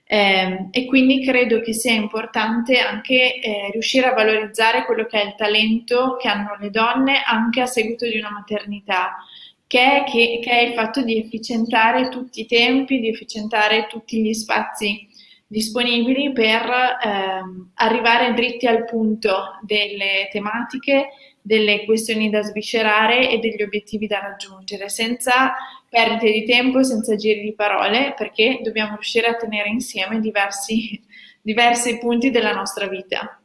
eh, 0.06 0.68
e 0.70 0.84
quindi 0.84 1.24
credo 1.24 1.60
che 1.60 1.72
sia 1.72 1.92
importante 1.92 2.78
anche 2.78 3.40
eh, 3.40 3.70
riuscire 3.72 4.06
a 4.06 4.12
valorizzare 4.12 4.84
quello 4.84 5.06
che 5.06 5.20
è 5.20 5.24
il 5.24 5.34
talento 5.34 6.16
che 6.20 6.28
hanno 6.28 6.56
le 6.60 6.70
donne 6.70 7.22
anche 7.24 7.62
a 7.62 7.66
seguito 7.66 8.06
di 8.06 8.18
una 8.18 8.30
maternità, 8.30 9.16
che 9.66 9.80
è, 9.80 10.04
che, 10.04 10.40
che 10.42 10.50
è 10.50 10.62
il 10.62 10.74
fatto 10.74 11.02
di 11.02 11.18
efficientare 11.18 12.08
tutti 12.08 12.40
i 12.40 12.46
tempi, 12.46 13.00
di 13.00 13.08
efficientare 13.08 13.86
tutti 13.86 14.22
gli 14.22 14.32
spazi 14.32 15.08
disponibili 15.46 16.32
per 16.32 16.62
ehm, 17.02 17.70
arrivare 17.74 18.34
dritti 18.34 18.66
al 18.66 18.84
punto 18.84 19.58
delle 19.62 20.28
tematiche, 20.30 21.08
delle 21.40 21.84
questioni 21.84 22.30
da 22.30 22.42
sviscerare 22.42 23.30
e 23.30 23.38
degli 23.38 23.62
obiettivi 23.62 24.06
da 24.06 24.18
raggiungere, 24.20 24.88
senza 24.88 25.54
perdite 25.88 26.32
di 26.32 26.44
tempo, 26.44 26.82
senza 26.82 27.14
giri 27.16 27.42
di 27.42 27.54
parole, 27.54 28.14
perché 28.16 28.60
dobbiamo 28.62 28.94
riuscire 28.94 29.26
a 29.26 29.36
tenere 29.36 29.68
insieme 29.68 30.20
diversi, 30.20 31.00
diversi 31.40 31.98
punti 31.98 32.30
della 32.30 32.52
nostra 32.52 32.88
vita. 32.88 33.38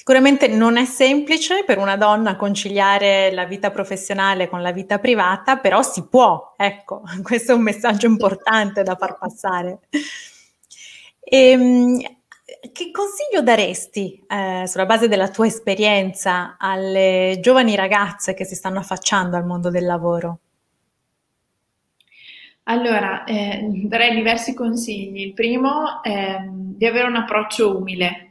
Sicuramente 0.00 0.48
non 0.48 0.78
è 0.78 0.86
semplice 0.86 1.62
per 1.62 1.76
una 1.76 1.98
donna 1.98 2.36
conciliare 2.36 3.30
la 3.32 3.44
vita 3.44 3.70
professionale 3.70 4.48
con 4.48 4.62
la 4.62 4.72
vita 4.72 4.98
privata, 4.98 5.58
però 5.58 5.82
si 5.82 6.08
può, 6.08 6.54
ecco, 6.56 7.02
questo 7.20 7.52
è 7.52 7.54
un 7.54 7.60
messaggio 7.60 8.06
importante 8.06 8.82
da 8.82 8.96
far 8.96 9.18
passare. 9.18 9.80
E, 11.22 11.50
ehm, 11.50 11.98
che 12.72 12.90
consiglio 12.90 13.42
daresti, 13.42 14.24
eh, 14.26 14.64
sulla 14.66 14.86
base 14.86 15.06
della 15.06 15.28
tua 15.28 15.44
esperienza, 15.44 16.56
alle 16.58 17.36
giovani 17.42 17.76
ragazze 17.76 18.32
che 18.32 18.46
si 18.46 18.54
stanno 18.54 18.78
affacciando 18.78 19.36
al 19.36 19.44
mondo 19.44 19.68
del 19.68 19.84
lavoro? 19.84 20.38
Allora, 22.62 23.24
eh, 23.24 23.68
darei 23.84 24.14
diversi 24.14 24.54
consigli. 24.54 25.26
Il 25.26 25.34
primo 25.34 26.02
è 26.02 26.38
di 26.48 26.86
avere 26.86 27.06
un 27.06 27.16
approccio 27.16 27.76
umile 27.76 28.29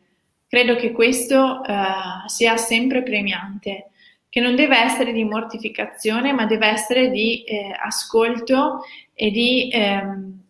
Credo 0.50 0.76
che 0.76 0.92
questo 0.92 1.62
uh, 1.64 2.28
sia 2.28 2.58
sempre 2.58 3.04
premiante, 3.04 3.92
che 4.30 4.42
non 4.42 4.56
deve 4.56 4.80
essere 4.80 5.12
di 5.12 5.24
mortificazione, 5.24 6.34
ma 6.34 6.48
deve 6.48 6.66
essere 6.66 7.12
di 7.12 7.44
eh, 7.44 7.72
ascolto 7.80 8.80
e 9.14 9.30
di 9.30 9.70
eh, 9.70 10.02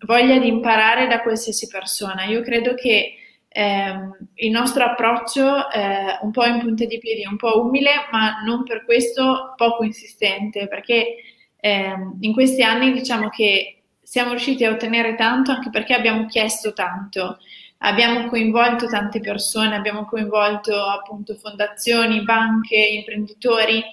voglia 0.05 0.38
di 0.38 0.47
imparare 0.47 1.07
da 1.07 1.21
qualsiasi 1.21 1.67
persona. 1.67 2.23
Io 2.23 2.41
credo 2.41 2.75
che 2.75 3.13
eh, 3.49 3.93
il 4.35 4.51
nostro 4.51 4.85
approccio 4.85 5.69
è 5.69 6.17
un 6.21 6.31
po' 6.31 6.45
in 6.45 6.59
punta 6.59 6.85
di 6.85 6.97
piedi, 6.97 7.25
un 7.25 7.35
po' 7.35 7.62
umile, 7.62 8.07
ma 8.09 8.41
non 8.45 8.63
per 8.63 8.85
questo 8.85 9.53
poco 9.57 9.83
insistente, 9.83 10.69
perché 10.69 11.15
ehm, 11.57 12.19
in 12.21 12.31
questi 12.31 12.63
anni 12.63 12.93
diciamo 12.93 13.27
che 13.27 13.81
siamo 14.01 14.29
riusciti 14.31 14.63
a 14.63 14.71
ottenere 14.71 15.15
tanto 15.15 15.51
anche 15.51 15.69
perché 15.69 15.93
abbiamo 15.93 16.25
chiesto 16.25 16.71
tanto 16.71 17.38
abbiamo 17.79 18.27
coinvolto 18.27 18.87
tante 18.87 19.19
persone, 19.19 19.75
abbiamo 19.75 20.05
coinvolto 20.05 20.75
appunto 20.75 21.35
fondazioni, 21.35 22.23
banche, 22.23 22.75
imprenditori, 22.75 23.83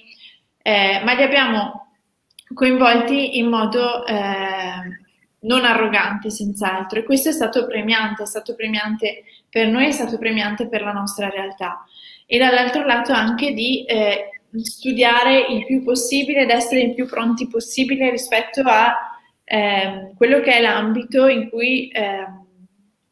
eh, 0.63 1.01
ma 1.05 1.13
li 1.13 1.23
abbiamo 1.23 1.93
coinvolti 2.53 3.39
in 3.39 3.49
modo 3.49 4.05
eh, 4.07 5.05
non 5.41 5.65
arrogante, 5.65 6.31
senz'altro. 6.31 6.99
E 6.99 7.05
questo 7.05 7.29
è 7.29 7.33
stato 7.33 7.67
premiante, 7.67 8.23
è 8.23 8.27
stato 8.27 8.55
premiante 8.55 9.25
per 9.49 9.69
noi, 9.69 9.87
è 9.87 9.93
stato 9.93 10.19
premiante 10.19 10.69
per 10.69 10.83
la 10.83 10.93
nostra 10.93 11.29
realtà. 11.29 11.85
E 12.27 12.39
dall'altro 12.39 12.85
lato 12.85 13.13
anche 13.13 13.53
di 13.53 13.85
eh, 13.85 14.31
studiare 14.63 15.39
il 15.39 15.65
più 15.65 15.85
possibile 15.85 16.43
ed 16.43 16.51
essere 16.51 16.81
il 16.81 16.95
più 16.95 17.07
pronti 17.07 17.47
possibile 17.47 18.11
rispetto 18.11 18.63
a 18.65 18.97
eh, 19.45 20.13
quello 20.17 20.41
che 20.41 20.57
è 20.57 20.61
l'ambito 20.61 21.29
in 21.29 21.49
cui 21.49 21.89
eh, 21.89 22.27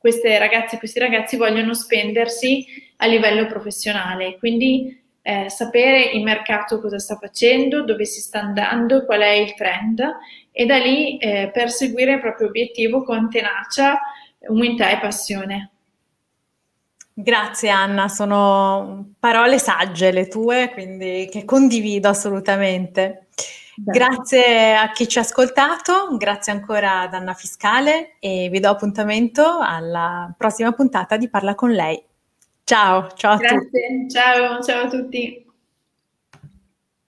queste 0.04 0.38
ragazze 0.38 0.74
e 0.74 0.78
questi 0.78 0.98
ragazzi 0.98 1.38
vogliono 1.38 1.72
spendersi 1.72 2.66
a 2.96 3.06
livello 3.06 3.46
professionale. 3.46 4.36
Quindi 4.36 5.02
eh, 5.22 5.48
sapere 5.48 6.10
il 6.10 6.22
mercato 6.22 6.78
cosa 6.78 6.98
sta 6.98 7.16
facendo, 7.16 7.84
dove 7.84 8.04
si 8.04 8.20
sta 8.20 8.40
andando, 8.40 9.06
qual 9.06 9.22
è 9.22 9.30
il 9.30 9.54
trend 9.54 10.02
e 10.52 10.66
da 10.66 10.76
lì 10.76 11.16
eh, 11.16 11.48
perseguire 11.50 12.12
il 12.12 12.20
proprio 12.20 12.48
obiettivo 12.48 13.02
con 13.02 13.30
tenacia, 13.30 13.98
umiltà 14.48 14.90
e 14.90 14.98
passione. 14.98 15.70
Grazie 17.14 17.70
Anna, 17.70 18.08
sono 18.08 19.14
parole 19.18 19.58
sagge 19.58 20.12
le 20.12 20.28
tue, 20.28 20.68
quindi 20.74 21.30
che 21.32 21.46
condivido 21.46 22.10
assolutamente. 22.10 23.23
Grazie 23.76 24.76
a 24.76 24.90
chi 24.92 25.08
ci 25.08 25.18
ha 25.18 25.22
ascoltato, 25.22 26.16
grazie 26.16 26.52
ancora 26.52 27.00
ad 27.00 27.14
Anna 27.14 27.34
Fiscale 27.34 28.16
e 28.20 28.48
vi 28.50 28.60
do 28.60 28.68
appuntamento 28.68 29.58
alla 29.60 30.32
prossima 30.37 30.72
puntata 30.72 31.16
di 31.16 31.28
Parla 31.28 31.54
con 31.54 31.70
lei. 31.70 32.02
Ciao, 32.64 33.08
ciao 33.14 33.32
a 33.32 33.37
grazie, 33.37 33.58
tutti. 33.58 34.10
Ciao, 34.10 34.62
ciao 34.62 34.84
a 34.84 34.88
tutti. 34.88 35.43